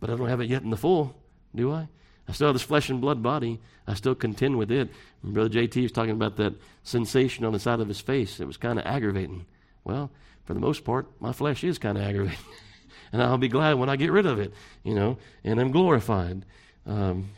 [0.00, 1.16] but I don't have it yet in the full,
[1.54, 1.88] do I?
[2.28, 3.58] I still have this flesh and blood body.
[3.86, 4.90] I still contend with it.
[5.22, 6.52] And Brother JT was talking about that
[6.82, 8.38] sensation on the side of his face.
[8.38, 9.46] It was kind of aggravating.
[9.82, 10.10] Well,
[10.44, 12.38] for the most part, my flesh is kind of aggravating.
[13.12, 14.52] and I'll be glad when I get rid of it,
[14.84, 16.44] you know, and I'm glorified.
[16.84, 17.30] Um,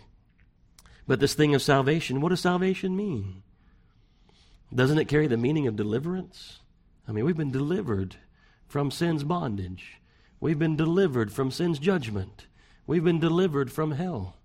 [1.07, 3.45] but this thing of salvation, what does salvation mean?
[4.75, 6.59] Doesn't it carry the meaning of deliverance?
[7.07, 8.17] I mean, we've been delivered
[8.71, 10.01] from sin's bondage.
[10.39, 12.47] We've been delivered from sin's judgment.
[12.87, 14.37] We've been delivered from hell.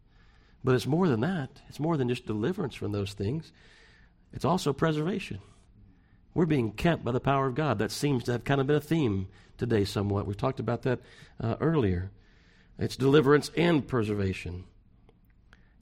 [0.63, 1.61] But it's more than that.
[1.69, 3.51] It's more than just deliverance from those things.
[4.33, 5.39] It's also preservation.
[6.33, 7.77] We're being kept by the power of God.
[7.77, 9.27] That seems to have kind of been a theme
[9.59, 10.25] today, somewhat.
[10.25, 10.99] We talked about that
[11.39, 12.09] uh, earlier.
[12.79, 14.65] It's deliverance and preservation.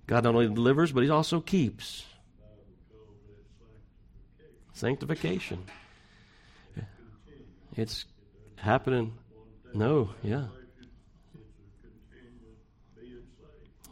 [0.06, 2.06] God not only delivers, but He also keeps.
[4.74, 5.64] Sanctification.
[7.76, 8.06] It's
[8.64, 9.14] happening.
[9.74, 10.46] No, yeah.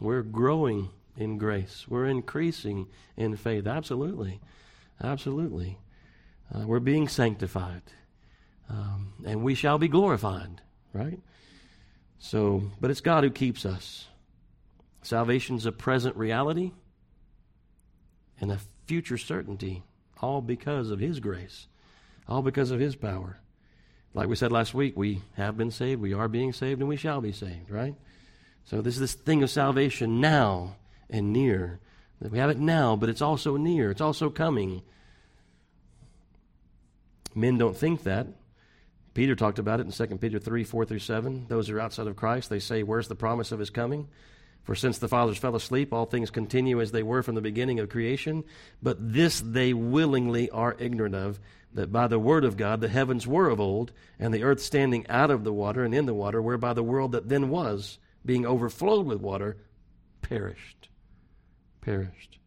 [0.00, 1.84] We're growing in grace.
[1.88, 3.66] We're increasing in faith.
[3.66, 4.40] Absolutely.
[5.02, 5.78] Absolutely.
[6.52, 7.82] Uh, we're being sanctified.
[8.68, 10.62] Um, and we shall be glorified,
[10.92, 11.20] right?
[12.18, 14.08] So, but it's God who keeps us.
[15.02, 16.72] Salvation's a present reality
[18.40, 19.82] and a future certainty,
[20.20, 21.66] all because of His grace,
[22.26, 23.41] all because of His power.
[24.14, 26.96] Like we said last week, we have been saved, we are being saved, and we
[26.96, 27.94] shall be saved, right?
[28.64, 30.76] So this is this thing of salvation now
[31.08, 31.80] and near.
[32.20, 33.90] We have it now, but it's also near.
[33.90, 34.82] It's also coming.
[37.34, 38.26] Men don't think that.
[39.14, 41.46] Peter talked about it in 2 Peter 3 4 through 7.
[41.48, 44.08] Those who are outside of Christ, they say, Where's the promise of his coming?
[44.64, 47.80] For since the fathers fell asleep, all things continue as they were from the beginning
[47.80, 48.44] of creation.
[48.80, 51.40] But this they willingly are ignorant of,
[51.74, 55.06] that by the word of God the heavens were of old, and the earth standing
[55.08, 58.46] out of the water and in the water, whereby the world that then was, being
[58.46, 59.56] overflowed with water,
[60.20, 60.88] perished.
[61.80, 62.38] Perished.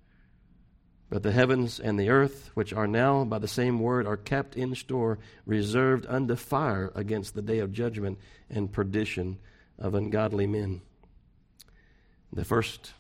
[1.10, 4.56] But the heavens and the earth, which are now by the same word, are kept
[4.56, 9.38] in store, reserved unto fire against the day of judgment and perdition
[9.78, 10.82] of ungodly men.
[12.36, 12.94] The first,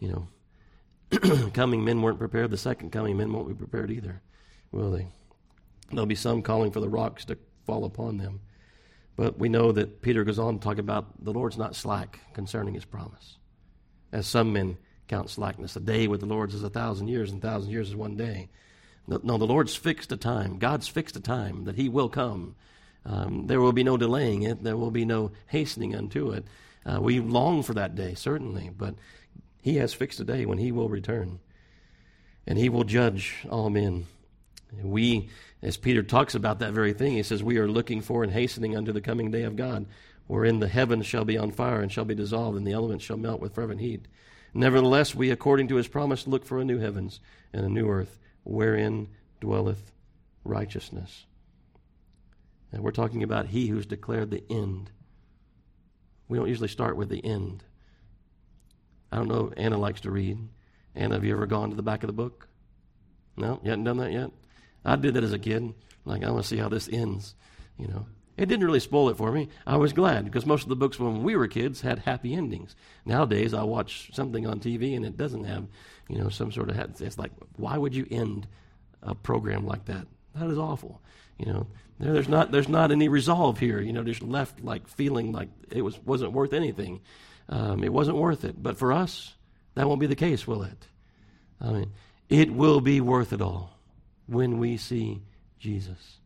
[0.00, 2.50] you know, coming men weren't prepared.
[2.50, 4.20] The second coming men won't be prepared either,
[4.72, 5.06] will they?
[5.90, 8.40] There'll be some calling for the rocks to fall upon them.
[9.16, 12.74] But we know that Peter goes on to talk about the Lord's not slack concerning
[12.74, 13.36] his promise.
[14.12, 14.76] As some men
[15.08, 15.76] count slackness.
[15.76, 18.16] A day with the Lord is a thousand years, and a thousand years is one
[18.16, 18.48] day.
[19.06, 20.58] No, the Lord's fixed a time.
[20.58, 22.56] God's fixed a time that He will come.
[23.04, 24.62] Um, there will be no delaying it.
[24.62, 26.46] There will be no hastening unto it.
[26.86, 28.94] Uh, we long for that day, certainly, but
[29.62, 31.40] He has fixed a day when He will return.
[32.46, 34.06] And He will judge all men.
[34.82, 35.28] We,
[35.62, 38.76] as Peter talks about that very thing, he says, We are looking for and hastening
[38.76, 39.86] unto the coming day of God,
[40.26, 43.16] wherein the heavens shall be on fire and shall be dissolved, and the elements shall
[43.16, 44.06] melt with fervent heat.
[44.52, 47.20] Nevertheless, we, according to his promise, look for a new heavens
[47.52, 49.08] and a new earth, wherein
[49.40, 49.92] dwelleth
[50.44, 51.26] righteousness.
[52.72, 54.90] And we're talking about he who's declared the end.
[56.28, 57.64] We don't usually start with the end.
[59.12, 59.52] I don't know.
[59.56, 60.38] Anna likes to read.
[60.94, 62.48] Anna, have you ever gone to the back of the book?
[63.36, 64.30] No, you hadn't done that yet.
[64.84, 65.74] I did that as a kid.
[66.04, 67.34] Like I want to see how this ends.
[67.78, 68.06] You know,
[68.36, 69.48] it didn't really spoil it for me.
[69.66, 72.76] I was glad because most of the books when we were kids had happy endings.
[73.04, 75.66] Nowadays, I watch something on TV and it doesn't have,
[76.08, 77.00] you know, some sort of.
[77.00, 78.46] It's like, why would you end
[79.02, 80.06] a program like that?
[80.34, 81.00] That is awful.
[81.38, 81.66] You know,
[81.98, 83.80] there, there's not there's not any resolve here.
[83.80, 87.00] You know, just left like feeling like it was wasn't worth anything.
[87.48, 88.62] Um, it wasn't worth it.
[88.62, 89.34] But for us,
[89.74, 90.86] that won't be the case, will it?
[91.60, 91.92] I mean,
[92.28, 93.78] it will be worth it all
[94.26, 95.22] when we see
[95.58, 96.18] Jesus.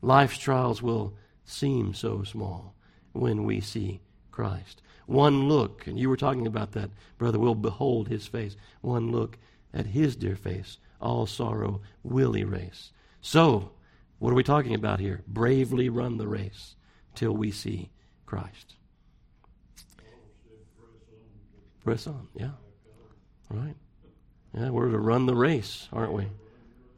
[0.00, 2.74] Life's trials will seem so small
[3.12, 4.00] when we see
[4.30, 4.82] Christ.
[5.06, 8.56] One look, and you were talking about that, brother, will behold his face.
[8.80, 9.38] One look
[9.72, 12.92] at his dear face, all sorrow will erase.
[13.24, 13.70] So,
[14.18, 15.22] what are we talking about here?
[15.26, 16.76] Bravely run the race
[17.14, 17.88] till we see
[18.26, 18.74] Christ.
[21.82, 22.50] Press on, yeah.
[23.48, 23.76] Right.
[24.52, 26.26] Yeah, we're to run the race, aren't we?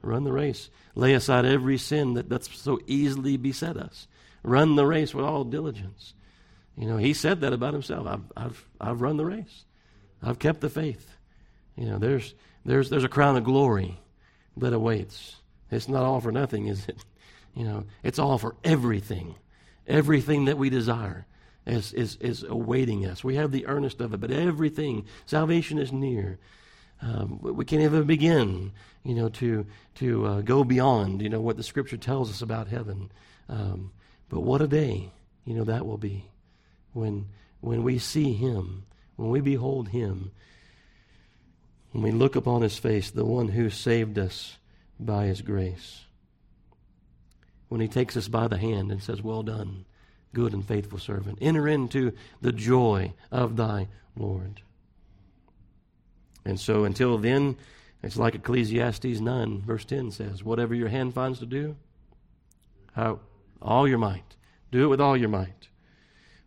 [0.02, 0.68] Run the race.
[0.96, 4.08] Lay aside every sin that doth so easily beset us.
[4.42, 6.12] Run the race with all diligence.
[6.76, 8.04] You know, he said that about himself.
[8.04, 9.64] I've, I've, I've run the race.
[10.20, 11.08] I've kept the faith.
[11.76, 14.00] You know, there's, there's, there's a crown of glory
[14.56, 15.36] that awaits.
[15.70, 17.04] It's not all for nothing, is it?
[17.54, 19.34] You know, it's all for everything.
[19.86, 21.26] Everything that we desire
[21.66, 23.24] is, is, is awaiting us.
[23.24, 26.38] We have the earnest of it, but everything, salvation is near.
[27.02, 28.72] Um, we can't even begin,
[29.04, 32.68] you know, to to uh, go beyond, you know, what the Scripture tells us about
[32.68, 33.10] heaven.
[33.48, 33.92] Um,
[34.30, 35.12] but what a day,
[35.44, 36.30] you know, that will be
[36.94, 37.26] when
[37.60, 38.84] when we see Him,
[39.16, 40.32] when we behold Him,
[41.92, 44.56] when we look upon His face, the one who saved us
[44.98, 46.04] by His grace.
[47.68, 49.84] When He takes us by the hand and says, "Well done,
[50.32, 51.38] good and faithful servant.
[51.40, 54.62] Enter into the joy of Thy Lord."
[56.44, 57.56] And so until then,
[58.02, 61.76] it's like Ecclesiastes 9, verse 10 says, Whatever your hand finds to do,
[62.92, 63.18] how,
[63.60, 64.36] all your might.
[64.70, 65.68] Do it with all your might.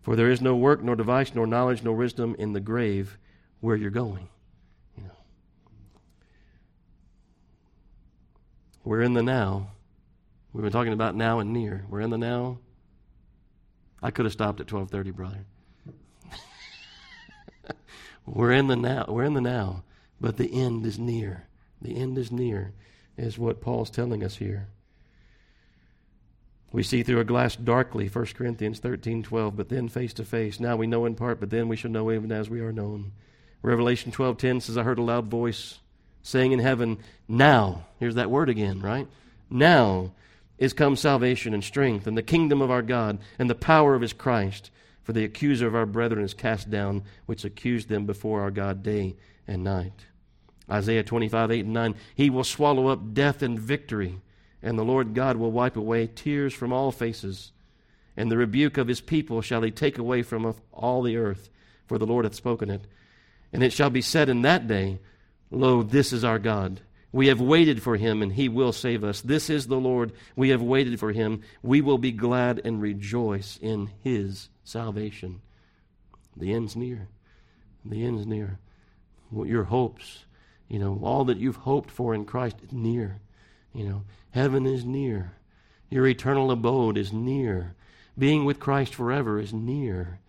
[0.01, 3.17] For there is no work, nor device, nor knowledge, nor wisdom in the grave
[3.59, 4.29] where you're going.
[4.97, 5.09] You know.
[8.89, 9.73] We're in the now.
[10.51, 11.85] We've been talking about now and near.
[11.91, 12.57] We're in the now.
[14.01, 15.45] I could have stopped at 12:30, brother.
[18.25, 19.05] we're in the now.
[19.07, 19.83] We're in the now.
[20.19, 21.45] But the end is near.
[21.79, 22.73] The end is near,
[23.15, 24.69] is what Paul's telling us here.
[26.71, 30.59] We see through a glass darkly, 1 Corinthians 13 12, but then face to face.
[30.59, 33.11] Now we know in part, but then we shall know even as we are known.
[33.61, 35.77] Revelation 12 10 says, I heard a loud voice
[36.21, 36.97] saying in heaven,
[37.27, 39.07] Now, here's that word again, right?
[39.49, 40.11] Now
[40.57, 44.01] is come salvation and strength, and the kingdom of our God, and the power of
[44.01, 44.71] his Christ.
[45.03, 48.83] For the accuser of our brethren is cast down, which accused them before our God
[48.83, 49.15] day
[49.47, 50.05] and night.
[50.69, 51.95] Isaiah 25, 8 and 9.
[52.13, 54.19] He will swallow up death in victory,
[54.61, 57.51] and the Lord God will wipe away tears from all faces.
[58.15, 61.49] And the rebuke of his people shall he take away from all the earth,
[61.87, 62.81] for the Lord hath spoken it.
[63.51, 64.99] And it shall be said in that day,
[65.51, 66.81] Lo, this is our God.
[67.11, 69.21] We have waited for him, and he will save us.
[69.21, 70.11] This is the Lord.
[70.35, 71.41] We have waited for him.
[71.63, 75.41] We will be glad and rejoice in his salvation.
[76.37, 77.07] The end's near.
[77.83, 78.59] The end's near.
[79.31, 80.25] Your hopes,
[80.67, 83.19] you know, all that you've hoped for in Christ is near.
[83.73, 85.33] You know, heaven is near.
[85.89, 87.75] Your eternal abode is near.
[88.17, 90.19] Being with Christ forever is near.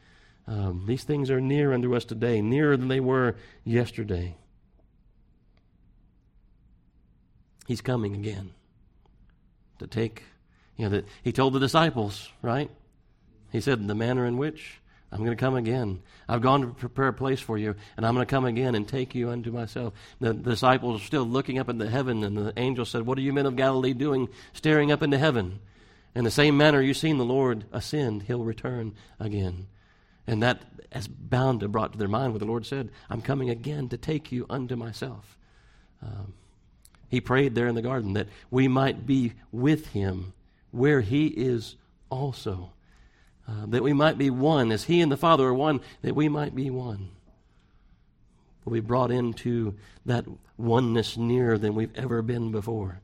[0.46, 4.36] Um, these things are near unto us today, nearer than they were yesterday.
[7.66, 8.50] He's coming again
[9.78, 10.22] to take,
[10.76, 12.70] you know, that he told the disciples, right?
[13.52, 14.80] He said, the manner in which
[15.12, 16.02] I'm going to come again.
[16.28, 18.86] I've gone to prepare a place for you, and I'm going to come again and
[18.86, 19.92] take you unto myself.
[20.20, 23.22] The, the disciples are still looking up into heaven, and the angel said, What are
[23.22, 25.58] you men of Galilee doing, staring up into heaven?
[26.14, 29.66] In the same manner you've seen the Lord ascend, he'll return again.
[30.26, 33.50] And that has bound to brought to their mind what the Lord said, I'm coming
[33.50, 35.36] again to take you unto myself.
[36.02, 36.34] Um,
[37.10, 40.32] he prayed there in the garden that we might be with him
[40.70, 41.74] where he is
[42.08, 42.70] also.
[43.48, 46.28] Uh, that we might be one, as he and the Father are one, that we
[46.28, 47.08] might be one.
[48.64, 49.74] We'll be brought into
[50.06, 50.24] that
[50.56, 53.00] oneness nearer than we've ever been before.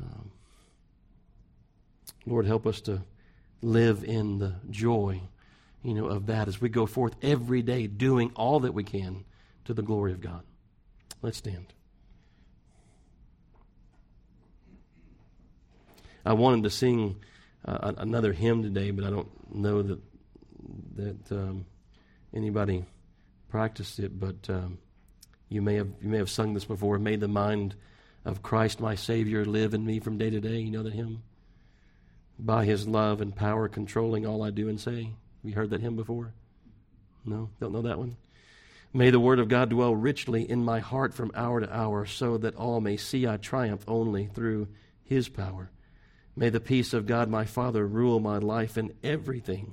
[0.00, 0.30] Um,
[2.26, 3.02] Lord, help us to
[3.62, 5.22] live in the joy,
[5.82, 9.24] you know, of that as we go forth every day doing all that we can
[9.64, 10.42] to the glory of God.
[11.22, 11.72] Let's stand.
[16.26, 17.16] I wanted to sing
[17.64, 20.00] uh, another hymn today, but I don't know that
[20.96, 21.66] that um,
[22.34, 22.84] anybody
[23.48, 24.18] practiced it.
[24.18, 24.78] But um,
[25.48, 26.98] you may have you may have sung this before.
[26.98, 27.76] May the mind
[28.24, 30.58] of Christ, my Savior, live in me from day to day.
[30.58, 31.22] You know that hymn.
[32.38, 35.04] By His love and power, controlling all I do and say.
[35.42, 36.32] Have you heard that hymn before?
[37.24, 38.16] No, don't know that one.
[38.92, 42.36] May the word of God dwell richly in my heart from hour to hour, so
[42.38, 44.66] that all may see I triumph only through
[45.04, 45.70] His power.
[46.38, 49.72] May the peace of God my Father rule my life in everything,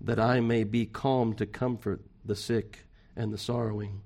[0.00, 2.86] that I may be calm to comfort the sick
[3.16, 4.02] and the sorrowing.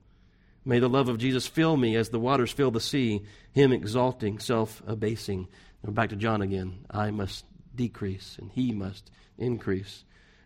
[0.64, 3.22] May the love of Jesus fill me as the waters fill the sea,
[3.52, 5.48] him exalting, self abasing.
[5.84, 6.86] Back to John again.
[6.90, 7.44] I must
[7.74, 10.04] decrease and he must increase.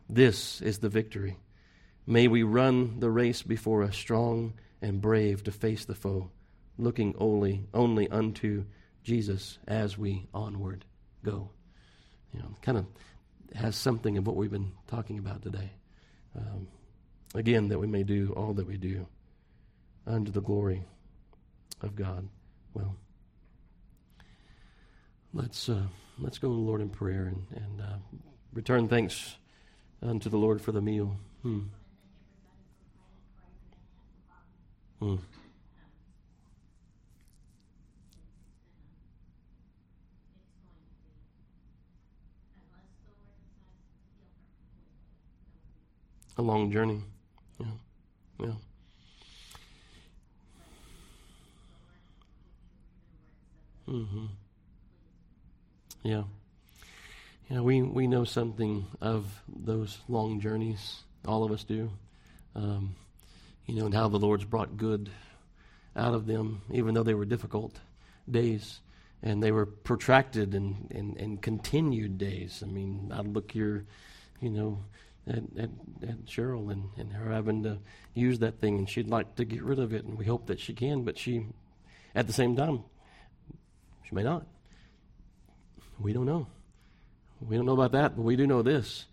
[0.08, 1.36] This is the victory.
[2.04, 6.30] May we run the race before us strong and brave to face the foe,
[6.78, 8.64] looking only, only unto
[9.04, 10.84] Jesus as we onward
[11.24, 11.50] go.
[12.32, 12.86] You know, kind of
[13.54, 15.70] has something of what we've been talking about today.
[16.36, 16.68] Um,
[17.34, 19.06] again, that we may do all that we do
[20.06, 20.84] unto the glory
[21.80, 22.28] of God.
[22.74, 22.96] Well,
[25.32, 25.86] let's uh,
[26.18, 27.96] let's go to the Lord in prayer and, and uh,
[28.52, 29.36] return thanks
[30.02, 31.16] unto the Lord for the meal.
[31.42, 31.60] Hmm.
[35.00, 35.16] Hmm.
[46.36, 47.00] A long journey.
[47.58, 47.66] Yeah.
[48.40, 48.52] Yeah.
[53.88, 54.26] Mm-hmm.
[56.02, 56.22] Yeah.
[57.50, 61.02] Yeah, we, we know something of those long journeys.
[61.26, 61.90] All of us do.
[62.56, 62.96] Um,
[63.66, 65.10] you know, and how the Lord's brought good
[65.96, 67.78] out of them, even though they were difficult
[68.30, 68.80] days.
[69.22, 72.62] And they were protracted and, and, and continued days.
[72.64, 73.86] I mean, I look here,
[74.40, 74.84] you know,
[75.26, 77.78] at, Cheryl and, and her having to
[78.14, 80.60] use that thing, and she'd like to get rid of it, and we hope that
[80.60, 81.46] she can, but she,
[82.14, 82.84] at the same time,
[84.02, 84.46] she may not.
[85.98, 86.46] We don't know.
[87.40, 89.06] We don't know about that, but we do know this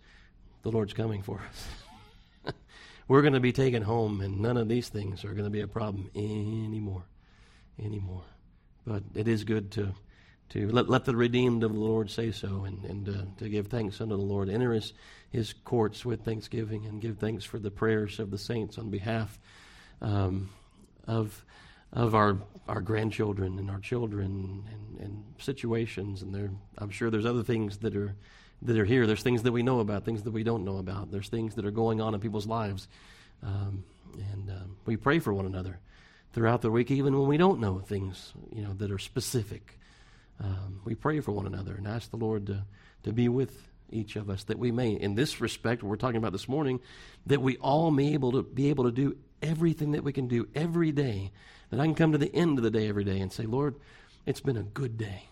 [0.62, 2.54] the Lord's coming for us.
[3.08, 5.60] We're going to be taken home, and none of these things are going to be
[5.60, 7.04] a problem anymore.
[7.78, 8.24] Anymore.
[8.86, 9.94] But it is good to
[10.52, 13.68] to let, let the redeemed of the Lord say so and, and uh, to give
[13.68, 14.50] thanks unto the Lord.
[14.50, 14.92] Enter his,
[15.30, 19.38] his courts with thanksgiving and give thanks for the prayers of the saints on behalf
[20.02, 20.50] um,
[21.06, 21.42] of,
[21.90, 22.36] of our,
[22.68, 26.20] our grandchildren and our children and, and situations.
[26.20, 28.14] And there, I'm sure there's other things that are,
[28.60, 29.06] that are here.
[29.06, 31.10] There's things that we know about, things that we don't know about.
[31.10, 32.88] There's things that are going on in people's lives.
[33.42, 33.84] Um,
[34.34, 35.78] and um, we pray for one another
[36.34, 39.78] throughout the week, even when we don't know things you know, that are specific
[40.42, 42.64] um, we pray for one another and ask the Lord to,
[43.04, 46.32] to be with each of us, that we may, in this respect, we're talking about
[46.32, 46.80] this morning,
[47.26, 50.48] that we all may able to be able to do everything that we can do
[50.54, 51.30] every day,
[51.70, 53.76] that I can come to the end of the day every day and say, Lord,
[54.24, 55.24] it's been a good day.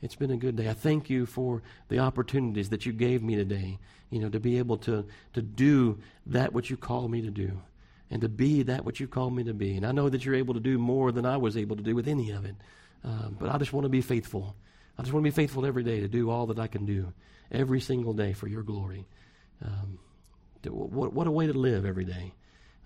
[0.00, 0.68] It's been a good day.
[0.68, 3.78] I thank you for the opportunities that you gave me today,
[4.10, 7.60] you know, to be able to, to do that which you call me to do
[8.10, 9.76] and to be that which you called me to be.
[9.76, 11.94] And I know that you're able to do more than I was able to do
[11.94, 12.54] with any of it.
[13.04, 14.56] Uh, but I just want to be faithful.
[14.98, 17.12] I just want to be faithful every day to do all that I can do
[17.50, 19.06] every single day for your glory.
[19.64, 19.98] Um,
[20.62, 22.32] to, what, what a way to live every day.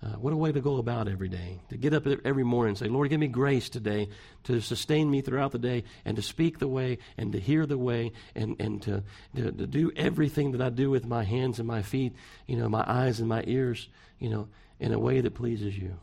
[0.01, 1.59] Uh, what a way to go about every day.
[1.69, 4.07] To get up every morning and say, Lord, give me grace today
[4.45, 7.77] to sustain me throughout the day and to speak the way and to hear the
[7.77, 9.03] way and, and to,
[9.35, 12.13] to, to do everything that I do with my hands and my feet,
[12.47, 13.89] you know, my eyes and my ears,
[14.19, 14.47] you know,
[14.79, 15.97] in a way that pleases you.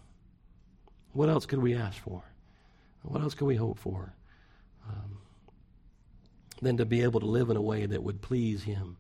[1.15, 2.23] What else could we ask for?
[3.07, 4.15] What else can we hope for?
[4.89, 5.19] Um,
[6.61, 8.97] than to be able to live in a way that would please Him.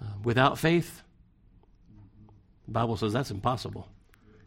[0.00, 1.02] Uh, without faith,
[2.66, 3.88] the Bible says that's impossible.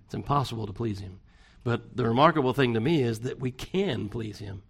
[0.05, 1.19] It's impossible to please Him.
[1.63, 4.63] But the remarkable thing to me is that we can please Him,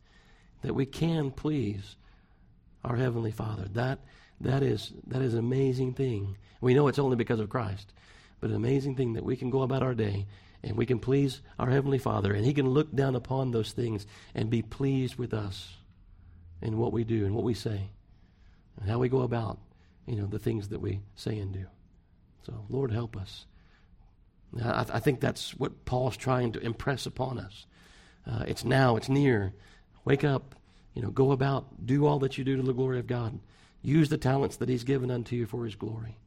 [0.62, 1.96] that we can please
[2.84, 3.66] our Heavenly Father.
[3.74, 4.00] That,
[4.42, 6.38] that, is, that is an amazing thing.
[6.62, 7.94] We know it's only because of Christ,
[8.40, 10.26] but an amazing thing that we can go about our day
[10.68, 14.06] and we can please our Heavenly Father, and He can look down upon those things
[14.36, 15.76] and be pleased with us
[16.62, 17.90] in what we do and what we say
[18.80, 19.60] and how we go about,
[20.06, 21.66] you know, the things that we say and do.
[22.46, 23.46] So, Lord, help us.
[24.62, 27.66] I, I think that's what Paul's trying to impress upon us.
[28.30, 29.54] Uh, it's now, it's near.
[30.06, 30.56] Wake up,
[30.94, 33.40] you know, go about, do all that you do to the glory of God.
[33.82, 36.18] Use the talents that He's given unto you for His glory.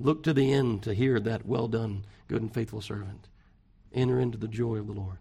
[0.00, 3.28] Look to the end to hear that well done, good and faithful servant.
[3.92, 5.18] Enter into the joy of the Lord,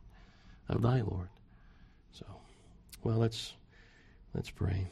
[0.68, 1.30] of thy Lord.
[2.12, 2.26] So,
[3.04, 3.54] well, let's
[4.34, 4.88] let's pray.